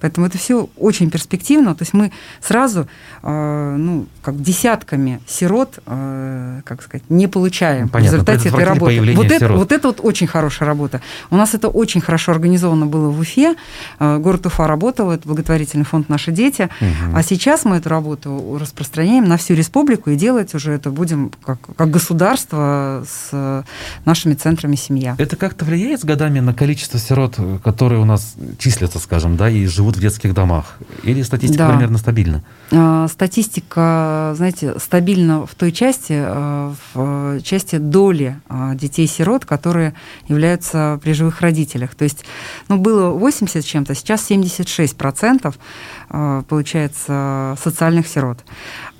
[0.00, 1.74] Поэтому это все очень перспективно.
[1.74, 2.86] То есть мы сразу
[3.22, 9.14] э, ну, как десятками сирот, э, как сказать, не получаем Понятно, в результате этой работы.
[9.16, 11.00] Вот это, вот это вот очень хорошая работа.
[11.30, 13.54] У нас это очень хорошо организовано было в Уфе.
[13.98, 16.68] Город Уфа работал, это благотворительный фонд «Наши дети».
[16.80, 17.16] Угу.
[17.16, 21.58] А сейчас мы эту работу распространяем на всю республику и делать уже это будем как,
[21.76, 23.64] как государство с
[24.04, 25.14] нашими центрами семья.
[25.18, 29.66] Это как-то влияет с годами на количество сирот, которые у нас числятся, скажем, да, и
[29.66, 30.76] живут в детских домах?
[31.02, 31.70] Или статистика да.
[31.70, 32.42] примерно стабильна?
[32.70, 38.40] А, статистика, знаете, стабильна в той части, э, в части доли
[38.74, 39.94] детей-сирот, которые
[40.26, 41.94] являются при живых родителях.
[41.94, 42.24] То есть,
[42.68, 45.58] ну, было 80 чем-то, сейчас 76 процентов
[46.07, 46.07] э,
[46.48, 48.38] получается социальных сирот.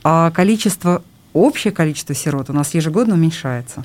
[0.05, 3.85] А количество общее количество сирот у нас ежегодно уменьшается.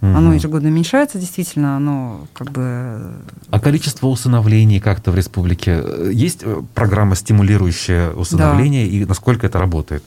[0.00, 0.10] Угу.
[0.10, 3.12] Оно ежегодно уменьшается, действительно, оно как бы...
[3.50, 5.82] А количество усыновлений как-то в республике?
[6.12, 8.92] Есть э, программа, стимулирующая усыновление, да.
[8.92, 10.02] и насколько это работает?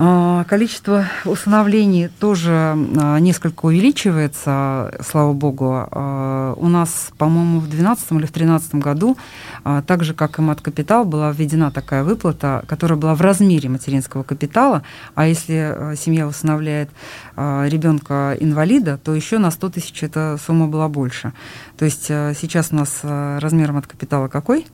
[0.00, 5.88] А, количество усыновлений тоже а, несколько увеличивается, слава богу.
[5.90, 9.16] А, у нас, по-моему, в 2012 или в 2013 году,
[9.64, 14.84] так же, как и мат-капитал, была введена такая выплата, которая была в размере материнского капитала.
[15.16, 16.90] А если семья усыновляет
[17.36, 21.32] ребенка инвалида, то еще на 100 тысяч эта сумма была больше.
[21.76, 24.66] То есть сейчас у нас размер мат-капитала какой?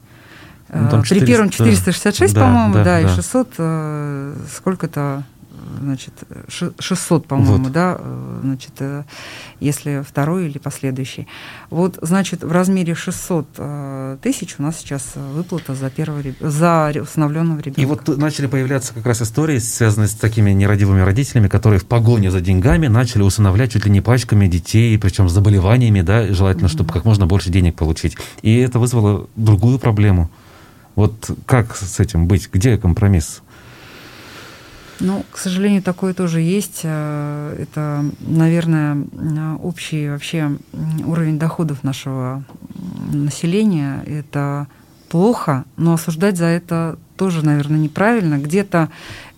[0.72, 5.22] Ну, там 400, При первом 466, да, по-моему, да, да, и 600, э, сколько-то,
[5.81, 6.14] значит,
[6.48, 7.72] 600, по-моему, вот.
[7.72, 9.03] да, э, значит, э,
[9.61, 11.29] если второй или последующий.
[11.68, 17.81] Вот, значит, в размере 600 тысяч у нас сейчас выплата за первого за усыновленного ребенка.
[17.81, 22.31] И вот начали появляться как раз истории, связанные с такими нерадивыми родителями, которые в погоне
[22.31, 26.70] за деньгами начали усыновлять чуть ли не пачками детей, причем с заболеваниями, да, желательно, mm-hmm.
[26.70, 28.16] чтобы как можно больше денег получить.
[28.42, 30.31] И это вызвало другую проблему–
[30.94, 32.48] вот как с этим быть?
[32.52, 33.42] Где компромисс?
[35.00, 36.80] Ну, к сожалению, такое тоже есть.
[36.85, 38.96] Э, это, наверное,
[39.62, 40.57] общий вообще
[41.04, 42.44] уровень доходов нашего
[43.12, 44.02] населения.
[44.07, 44.68] Это
[45.09, 48.38] плохо, но осуждать за это тоже, наверное, неправильно.
[48.38, 48.88] Где-то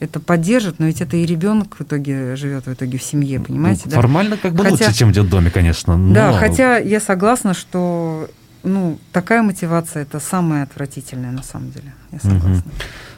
[0.00, 3.82] это поддержит, но ведь это и ребенок в итоге живет в итоге в семье, понимаете?
[3.86, 5.96] Ну, формально как бы хотя, лучше, чем в детдоме, конечно.
[5.96, 6.14] Но...
[6.14, 8.28] Да, хотя я согласна, что
[8.66, 11.94] ну, такая мотивация это самая отвратительная на самом деле.
[12.12, 12.62] Я согласна.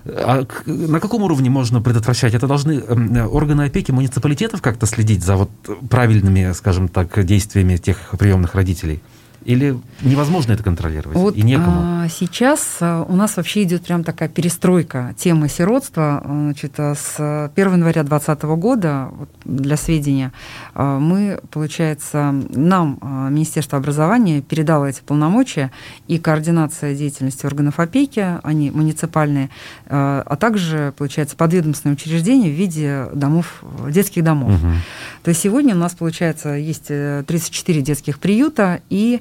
[0.05, 2.35] А на каком уровне можно предотвращать?
[2.35, 5.51] Это должны эм, органы опеки муниципалитетов как-то следить за вот
[5.89, 9.03] правильными, скажем так, действиями тех приемных родителей?
[9.45, 11.17] Или невозможно это контролировать?
[11.17, 11.81] Вот, и некому?
[11.81, 16.23] А, сейчас а, у нас вообще идет прям такая перестройка темы сиротства.
[16.25, 20.33] Значит, а, с 1 января 2020 года, вот, для сведения,
[20.75, 22.99] мы, получается, нам
[23.31, 25.71] Министерство образования передало эти полномочия
[26.07, 29.51] и координация деятельности органов опеки, они муниципальные,
[29.87, 34.53] а также, получается, подведомственные учреждения в виде домов, детских домов.
[34.53, 34.73] Угу.
[35.23, 39.21] То есть сегодня у нас, получается, есть 34 э, детских приюта и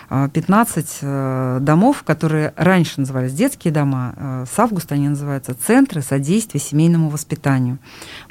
[0.11, 6.59] 15 э, домов, которые раньше назывались детские дома, э, с августа они называются Центры содействия
[6.59, 7.77] семейному воспитанию.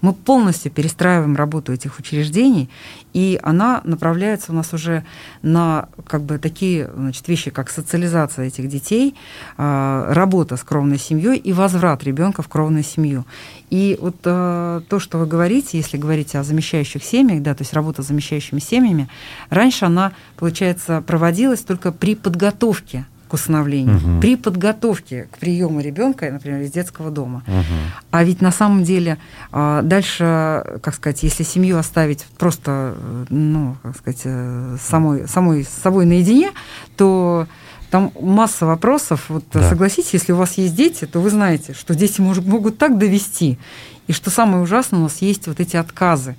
[0.02, 2.68] Мы полностью перестраиваем работу этих учреждений,
[3.14, 5.04] и она направляется у нас уже
[5.40, 9.14] на как бы такие значит, вещи, как социализация этих детей,
[9.56, 13.24] э, работа с кровной семьей и возврат ребенка в кровную семью.
[13.70, 17.72] И вот э, то, что вы говорите, если говорить о замещающих семьях, да, то есть
[17.72, 19.08] работа с замещающими семьями,
[19.48, 24.20] раньше она, получается, проводилась только при подготовке к усыновлению, угу.
[24.20, 27.44] при подготовке к приему ребенка, например, из детского дома.
[27.46, 27.64] Угу.
[28.10, 29.18] А ведь на самом деле
[29.52, 32.96] э, дальше, как сказать, если семью оставить просто,
[33.28, 36.50] ну, как сказать, э, самой, самой с собой наедине,
[36.96, 37.46] то
[37.92, 39.26] там масса вопросов.
[39.28, 39.68] Вот да.
[39.68, 43.60] согласитесь, если у вас есть дети, то вы знаете, что дети мож, могут так довести.
[44.08, 46.34] И что самое ужасное, у нас есть вот эти отказы.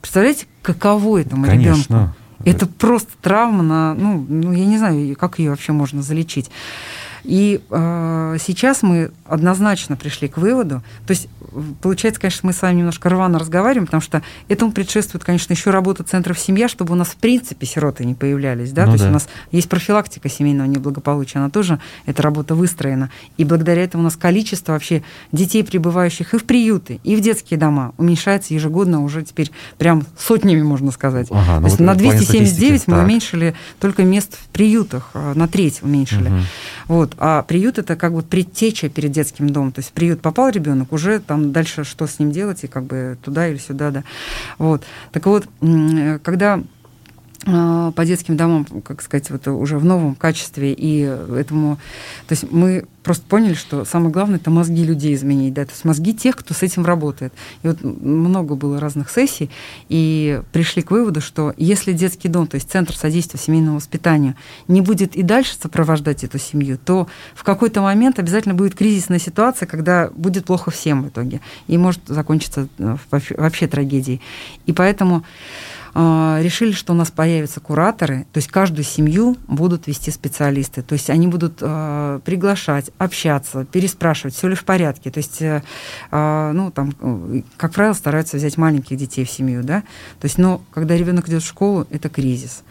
[0.00, 1.84] Представляете, каково этому Конечно.
[1.94, 2.16] ребенку?
[2.44, 6.50] Это просто травма на, ну, ну, я не знаю, как ее вообще можно залечить.
[7.24, 11.28] И э, сейчас мы однозначно пришли к выводу, то есть
[11.80, 16.02] получается, конечно, мы с вами немножко рвано разговариваем, потому что этому предшествует, конечно, еще работа
[16.02, 19.04] центров семья, чтобы у нас в принципе сироты не появлялись, да, ну, то да.
[19.04, 24.02] есть у нас есть профилактика семейного неблагополучия, она тоже, эта работа выстроена, и благодаря этому
[24.02, 29.04] у нас количество вообще детей, прибывающих и в приюты, и в детские дома уменьшается ежегодно
[29.04, 31.28] уже теперь прям сотнями, можно сказать.
[31.30, 33.04] Ага, ну то есть вот на 279 мы так.
[33.04, 36.28] уменьшили только мест в приютах, э, на треть уменьшили.
[36.28, 36.38] Угу.
[36.88, 37.04] Вот.
[37.04, 39.72] Вот, а приют это как бы предтеча перед детским домом.
[39.72, 42.84] То есть в приют попал ребенок, уже там дальше что с ним делать, и как
[42.84, 44.04] бы туда или сюда, да.
[44.58, 44.84] Вот.
[45.12, 45.46] Так вот,
[46.22, 46.64] когда а,
[47.44, 51.76] по детским домам, как сказать, вот уже в новом качестве, и этому,
[52.26, 55.84] то есть мы просто поняли, что самое главное это мозги людей изменить, да, то есть
[55.84, 57.34] мозги тех, кто с этим работает.
[57.62, 59.50] И вот много было разных сессий,
[59.90, 64.80] и пришли к выводу, что если детский дом, то есть центр содействия семейному воспитанию, не
[64.80, 70.08] будет и дальше сопровождать эту семью, то в какой-то момент обязательно будет кризисная ситуация, когда
[70.14, 74.22] будет плохо всем в итоге, и может закончиться э, вообще трагедией.
[74.64, 75.24] И поэтому а,
[75.94, 81.08] решили, что у нас появятся кураторы, то есть каждую семью будут вести специалисты, то есть
[81.08, 85.62] они будут э, приглашать, общаться, переспрашивать, все ли в порядке, то есть, э,
[86.10, 89.82] ну, там, как правило, стараются взять маленьких детей в семью, да,
[90.20, 92.64] то есть, но когда ребенок идет в школу, это кризис.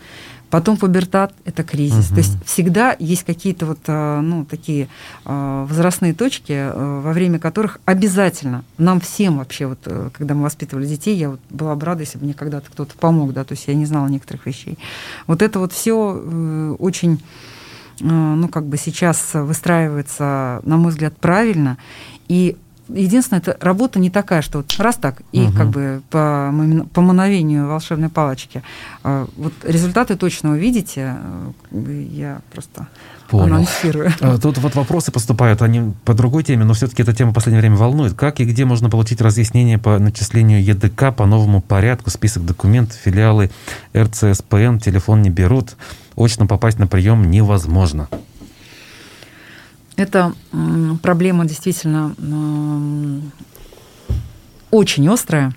[0.54, 2.10] Потом пубертат– это кризис.
[2.10, 2.14] Угу.
[2.14, 4.88] То есть всегда есть какие-то вот, а, ну, такие
[5.26, 10.44] а, возрастные точки, а, во время которых обязательно нам всем вообще, вот, э, когда мы
[10.44, 13.54] воспитывали детей, я вот была бы рада, если бы мне когда-то кто-то помог, да, то
[13.54, 14.78] есть я не знала некоторых вещей.
[15.26, 17.20] Вот это вот все э, очень
[18.00, 21.78] ну, как бы сейчас выстраивается, на мой взгляд, правильно.
[22.28, 22.58] И
[22.90, 25.54] единственное, это работа не такая, что вот раз так, и угу.
[25.54, 26.54] как бы по,
[26.94, 28.64] по мановению волшебной палочки.
[29.04, 31.18] А, вот результаты точно увидите.
[31.72, 32.88] Э, я просто
[33.30, 33.56] Понял.
[33.56, 34.12] анонсирую.
[34.22, 37.62] А, тут вот вопросы поступают, они по другой теме, но все-таки эта тема в последнее
[37.62, 38.14] время волнует.
[38.14, 43.52] Как и где можно получить разъяснение по начислению ЕДК по новому порядку, список документов, филиалы
[43.96, 45.76] РЦСПН, телефон не берут,
[46.16, 48.08] очно попасть на прием невозможно.
[49.96, 50.34] Это
[51.02, 52.14] проблема действительно
[54.72, 55.54] очень острая.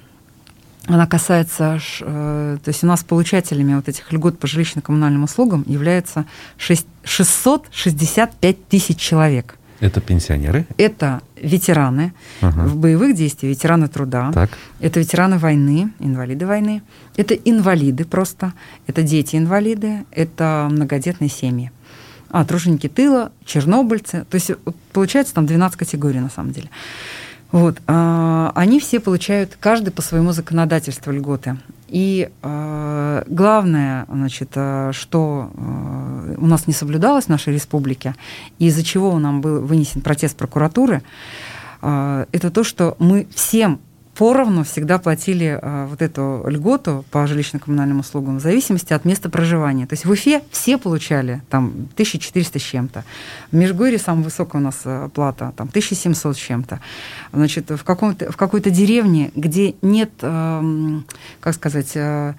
[0.89, 6.26] Она касается, э, то есть у нас получателями вот этих льгот по жилищно-коммунальным услугам является
[6.59, 9.57] 665 тысяч человек.
[9.80, 10.64] Это пенсионеры?
[10.78, 12.66] Это ветераны ага.
[12.66, 14.30] в боевых действиях, ветераны труда.
[14.32, 14.51] Так.
[14.80, 16.82] Это ветераны войны, инвалиды войны.
[17.16, 18.53] Это инвалиды просто.
[18.87, 20.05] Это дети-инвалиды.
[20.12, 21.72] Это многодетные семьи
[22.31, 24.27] а, труженики тыла, чернобыльцы.
[24.29, 24.51] То есть
[24.93, 26.70] получается там 12 категорий на самом деле.
[27.53, 31.57] Вот, а, они все получают, каждый по своему законодательству льготы.
[31.89, 38.16] И э, главное, значит, э, что э, у нас не соблюдалось в нашей республике,
[38.59, 41.03] из-за чего нам был вынесен протест прокуратуры,
[41.83, 43.79] э, это то, что мы всем
[44.17, 49.87] поровну всегда платили а, вот эту льготу по жилищно-коммунальным услугам в зависимости от места проживания.
[49.87, 53.05] То есть в Уфе все получали там 1400 с чем-то.
[53.53, 56.81] В Межгорье самая высокая у нас а, плата, там 1700 с чем-то.
[57.33, 61.01] Значит, в, каком-то, в какой-то деревне, где нет, э,
[61.41, 62.35] как сказать, э,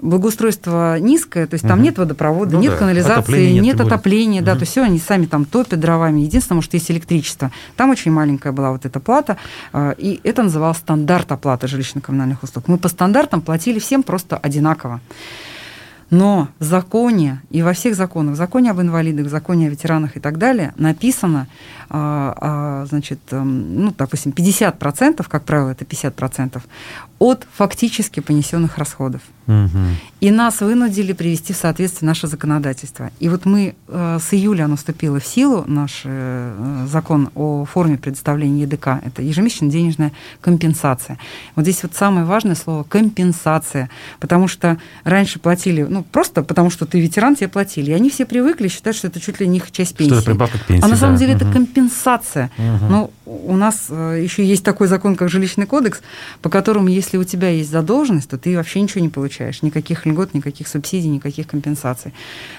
[0.00, 1.84] благоустройства низкое, то есть там угу.
[1.84, 2.78] нет водопровода, ну, нет да.
[2.78, 4.46] канализации, отопления нет, нет отопления, угу.
[4.46, 6.20] да, то есть все, они сами там топят дровами.
[6.20, 7.50] Единственное, может, есть электричество.
[7.76, 9.38] Там очень маленькая была вот эта плата,
[9.72, 12.68] э, и это называлось стандарт стандарт оплаты жилищно-коммунальных услуг.
[12.68, 15.00] Мы по стандартам платили всем просто одинаково.
[16.12, 20.18] Но в законе и во всех законах, в законе об инвалидах, в законе о ветеранах
[20.18, 21.48] и так далее, написано,
[21.88, 26.62] а, а, значит, эм, ну, допустим, 50%, как правило, это 50%,
[27.18, 29.22] от фактически понесенных расходов.
[29.46, 29.78] Угу.
[30.20, 33.10] И нас вынудили привести в соответствие наше законодательство.
[33.20, 37.96] И вот мы э, с июля оно вступило в силу, наш э, закон о форме
[37.98, 39.00] предоставления ЕДК.
[39.04, 41.18] Это ежемесячная денежная компенсация.
[41.56, 43.88] Вот здесь вот самое важное слово компенсация,
[44.18, 47.90] потому что раньше платили, ну просто потому что ты ветеран, тебе платили.
[47.90, 50.12] И они все привыкли считать, что это чуть ли не их часть пенсии.
[50.12, 50.84] Что это прибавка к пенсии.
[50.84, 51.20] А на самом да.
[51.20, 51.44] деле угу.
[51.44, 52.50] это компенсация.
[52.58, 52.86] Угу.
[52.90, 56.00] Но у нас э, еще есть такой закон, как жилищный кодекс,
[56.40, 60.34] по которому, если у тебя есть задолженность, то ты вообще ничего не получаешь, никаких льгот,
[60.34, 62.12] никаких субсидий, никаких компенсаций.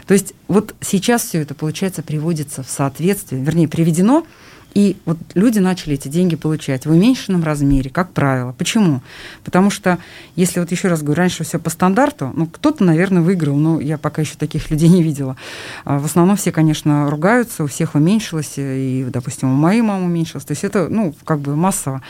[0.07, 4.25] То есть вот сейчас все это, получается, приводится в соответствие, вернее, приведено
[4.73, 8.53] и вот люди начали эти деньги получать в уменьшенном размере, как правило.
[8.57, 9.01] Почему?
[9.43, 9.99] Потому что,
[10.35, 13.97] если вот еще раз говорю, раньше все по стандарту, ну, кто-то, наверное, выиграл, но я
[13.97, 15.37] пока еще таких людей не видела.
[15.85, 20.45] А в основном все, конечно, ругаются, у всех уменьшилось, и, допустим, у моей мамы уменьшилось.
[20.45, 22.01] То есть это, ну, как бы массово.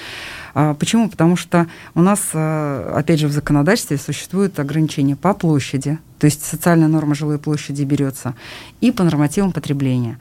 [0.53, 1.09] А почему?
[1.09, 6.45] Потому что у нас, а, опять же, в законодательстве существуют ограничения по площади, то есть
[6.45, 8.35] социальная норма жилой площади берется,
[8.79, 10.19] и по нормативам потребления.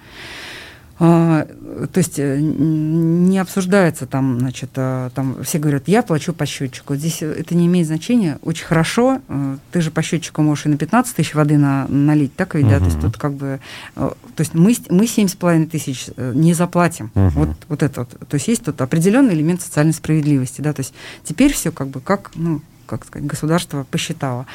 [1.04, 1.48] А,
[1.92, 6.94] то есть э, не обсуждается там, значит, а, там все говорят, я плачу по счетчику.
[6.94, 8.38] Здесь это не имеет значения.
[8.42, 9.20] Очень хорошо.
[9.26, 12.66] Э, ты же по счетчику можешь и на 15 тысяч воды на, налить, так ведь,
[12.66, 12.70] угу.
[12.70, 12.78] да?
[12.78, 13.58] То есть тут как бы...
[13.96, 17.10] Э, то есть мы, мы 7,5 тысяч не заплатим.
[17.16, 17.28] Угу.
[17.30, 18.28] Вот, вот это вот.
[18.28, 20.72] То есть есть тут определенный элемент социальной справедливости, да?
[20.72, 20.94] То есть
[21.24, 24.46] теперь все как бы как, ну, как сказать, государство посчитало.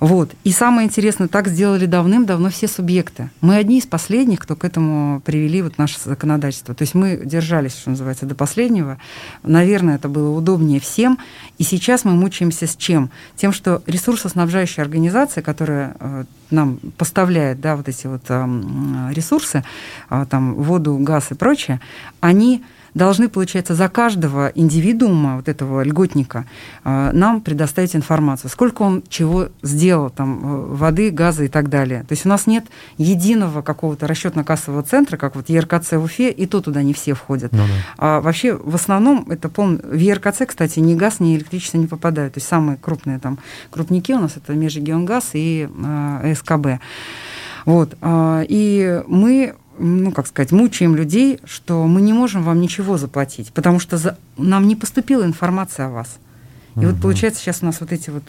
[0.00, 0.30] Вот.
[0.44, 3.30] И самое интересное, так сделали давным-давно все субъекты.
[3.42, 6.74] Мы одни из последних, кто к этому привели вот наше законодательство.
[6.74, 8.96] То есть мы держались, что называется, до последнего.
[9.42, 11.18] Наверное, это было удобнее всем.
[11.58, 13.10] И сейчас мы мучаемся с чем?
[13.36, 18.46] Тем, что ресурсоснабжающая организация, которая э, нам поставляет да, вот эти вот э,
[19.12, 19.64] ресурсы,
[20.08, 21.78] э, там, воду, газ и прочее,
[22.20, 22.64] они
[22.94, 26.46] должны, получается, за каждого индивидуума, вот этого льготника,
[26.84, 32.00] э, нам предоставить информацию, сколько он чего сделал, там, э, воды, газа и так далее.
[32.00, 32.66] То есть у нас нет
[32.98, 37.52] единого какого-то расчетно-кассового центра, как вот ЕРКЦ в Уфе, и то туда не все входят.
[37.52, 37.64] Ну, да.
[37.98, 39.76] А вообще, в основном, это пол...
[39.76, 42.34] в ЕРКЦ, кстати, ни газ, ни электричество не попадают.
[42.34, 43.38] То есть самые крупные там
[43.70, 46.80] крупники у нас это Межрегионгаз и э, СКБ.
[47.66, 47.96] Вот.
[48.00, 53.52] А, и мы ну, как сказать, мучаем людей, что мы не можем вам ничего заплатить,
[53.52, 54.18] потому что за...
[54.36, 56.18] нам не поступила информация о вас.
[56.76, 56.88] И угу.
[56.88, 58.24] вот получается сейчас у нас вот эти вот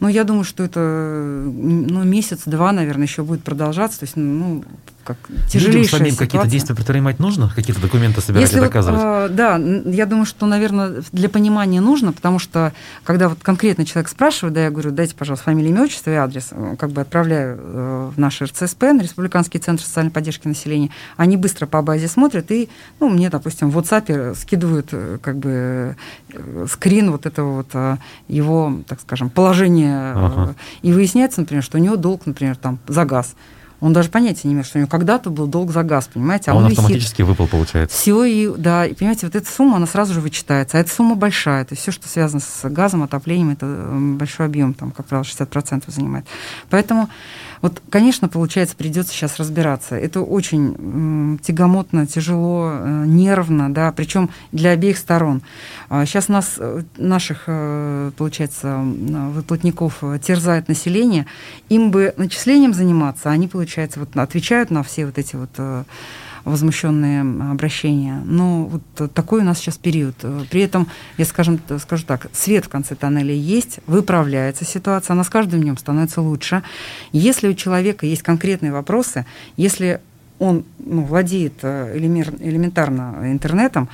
[0.00, 4.00] э, ну, я думаю, что это ну, месяц-два, наверное, еще будет продолжаться.
[4.00, 4.64] То есть, ну,
[5.04, 5.18] как
[5.50, 7.52] тяжелейшая Людям самим какие-то действия предпринимать нужно?
[7.54, 9.00] Какие-то документы собирать Если и доказывать?
[9.00, 12.72] Вот, э, да, я думаю, что, наверное, для понимания нужно, потому что,
[13.04, 16.50] когда вот конкретно человек спрашивает, да, я говорю, дайте, пожалуйста, фамилию, имя, отчество и адрес,
[16.78, 21.66] как бы отправляю э, в наш РЦСП, на Республиканский центр социальной поддержки населения, они быстро
[21.66, 22.68] по базе смотрят и,
[23.00, 25.96] ну, мне, допустим, в WhatsApp скидывают, э, как бы,
[26.32, 27.96] э, скрин вот этого вот э,
[28.28, 30.54] его, так скажем, положения, ага.
[30.82, 33.34] и выясняется, например, что у него долг, например, там, за газ.
[33.80, 36.50] Он даже понятия не имеет, что у него когда-то был долг за газ, понимаете?
[36.50, 37.28] А, а он, он автоматически висит.
[37.28, 37.94] выпал, получается.
[37.94, 40.78] Все, и, да, и, понимаете, вот эта сумма, она сразу же вычитается.
[40.78, 41.66] А эта сумма большая.
[41.66, 43.66] То есть все, что связано с газом, отоплением, это
[44.18, 46.24] большой объем, там, как правило, 60% занимает.
[46.70, 47.10] Поэтому
[47.64, 49.96] вот, конечно, получается, придется сейчас разбираться.
[49.96, 55.40] Это очень тягомотно, тяжело, э, нервно, да, причем для обеих сторон.
[55.88, 61.24] Сейчас а нас, э, наших, э, получается, выплатников терзает население.
[61.70, 65.86] Им бы начислением заниматься, они, получается, вот отвечают на все вот эти вот
[66.44, 68.22] возмущенные обращения.
[68.24, 70.14] Но вот такой у нас сейчас период.
[70.50, 70.88] При этом,
[71.18, 75.76] я скажем, скажу так, свет в конце тоннеля есть, выправляется ситуация, она с каждым днем
[75.76, 76.62] становится лучше.
[77.12, 79.26] Если у человека есть конкретные вопросы,
[79.56, 80.00] если
[80.44, 83.88] он ну, владеет э, элементарно интернетом,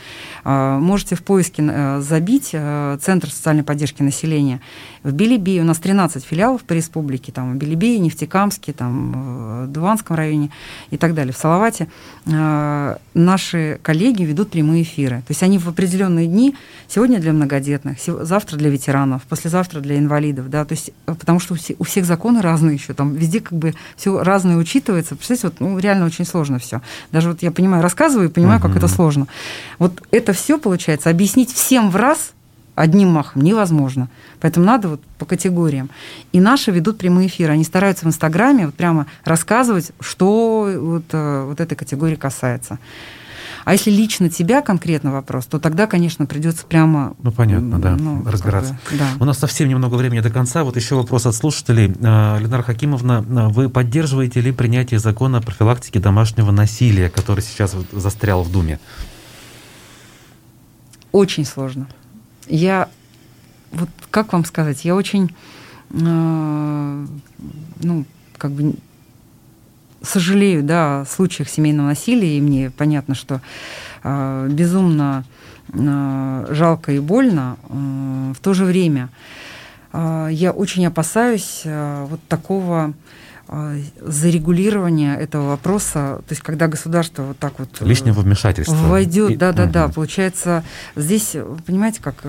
[0.44, 4.60] э, можете в поиске э, забить Центр социальной поддержки населения.
[5.02, 10.16] В Белебее у нас 13 филиалов по республике, там в Белебее, Нефтекамске, там в Дуванском
[10.16, 10.50] районе
[10.90, 11.88] и так далее, в Салавате.
[12.26, 15.18] Наши коллеги ведут прямые эфиры.
[15.18, 16.54] То есть они в определенные дни,
[16.86, 21.84] сегодня для многодетных, завтра для ветеранов, послезавтра для инвалидов, да, то есть потому что у
[21.84, 25.16] всех законы разные еще, там везде как бы все разное учитывается.
[25.16, 26.80] Представляете, вот, ну, реально очень сложно все.
[27.12, 28.68] Даже вот я понимаю, рассказываю и понимаю, uh-huh.
[28.68, 29.26] как это сложно.
[29.78, 32.32] Вот это все, получается, объяснить всем в раз
[32.74, 34.08] одним махом невозможно.
[34.40, 35.90] Поэтому надо вот по категориям.
[36.32, 37.52] И наши ведут прямые эфиры.
[37.52, 42.78] Они стараются в Инстаграме вот прямо рассказывать, что вот, э, вот этой категории касается.
[43.70, 47.14] А если лично тебя конкретно вопрос, то тогда, конечно, придется прямо...
[47.22, 48.72] Ну, понятно, да, ну, разбираться.
[48.90, 49.06] Бы, да.
[49.20, 50.64] У нас совсем немного времени до конца.
[50.64, 51.94] Вот еще вопрос от слушателей.
[52.02, 57.76] А, Ленара Хакимовна, а, вы поддерживаете ли принятие закона о профилактике домашнего насилия, который сейчас
[57.92, 58.80] застрял в Думе?
[61.12, 61.86] Очень сложно.
[62.48, 62.88] Я,
[63.70, 65.32] вот как вам сказать, я очень,
[65.90, 67.06] э,
[67.84, 68.04] ну,
[68.36, 68.74] как бы
[70.02, 73.40] сожалею, да, о случаях семейного насилия, и мне понятно, что
[74.02, 75.24] э, безумно
[75.72, 77.56] э, жалко и больно.
[77.68, 79.08] Э, в то же время
[79.92, 82.94] э, я очень опасаюсь э, вот такого
[84.00, 89.66] зарегулирования этого вопроса, то есть когда государство вот так вот лишнего вмешательства войдет, да, да,
[89.66, 90.62] да, получается
[90.94, 91.34] здесь,
[91.66, 92.22] понимаете, как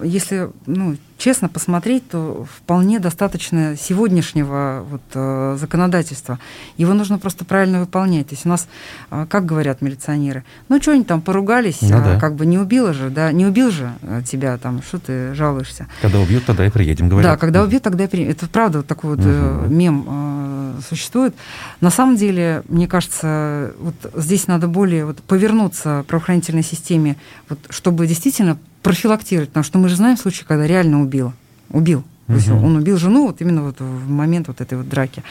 [0.00, 6.38] если ну, честно посмотреть, то вполне достаточно сегодняшнего вот, э, законодательства.
[6.76, 8.28] Его нужно просто правильно выполнять.
[8.28, 8.66] То есть у нас,
[9.10, 12.20] э, как говорят милиционеры, ну что они там поругались, ну, а, да.
[12.20, 15.86] как бы не убило же, да, не убил же э, тебя там, что ты жалуешься.
[16.00, 17.32] Когда убьют, тогда и приедем, говорят.
[17.32, 18.32] Да, когда убьют, тогда и приедем.
[18.32, 19.72] Это правда вот такой вот угу.
[19.72, 21.36] мем э, существует.
[21.80, 27.16] На самом деле, мне кажется, вот здесь надо более вот повернуться правоохранительной системе,
[27.48, 31.32] вот, чтобы действительно профилактировать, потому что мы же знаем случаи, когда реально убил.
[31.70, 32.04] Убил.
[32.26, 35.22] То есть он убил жену вот именно вот в момент вот этой вот драки.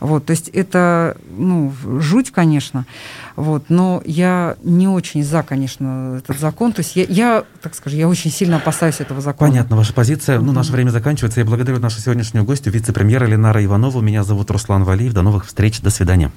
[0.00, 2.84] Вот, то есть это, ну, жуть, конечно,
[3.36, 6.72] вот, но я не очень за, конечно, этот закон.
[6.72, 9.50] То есть я, я так скажу, я очень сильно опасаюсь этого закона.
[9.50, 10.40] Понятно, ваша позиция.
[10.40, 11.40] Ну, наше время заканчивается.
[11.40, 14.02] Я благодарю нашу сегодняшнюю гостью, вице-премьера Ленара Иванову.
[14.02, 15.14] Меня зовут Руслан Валиев.
[15.14, 15.80] До новых встреч.
[15.80, 16.30] До свидания.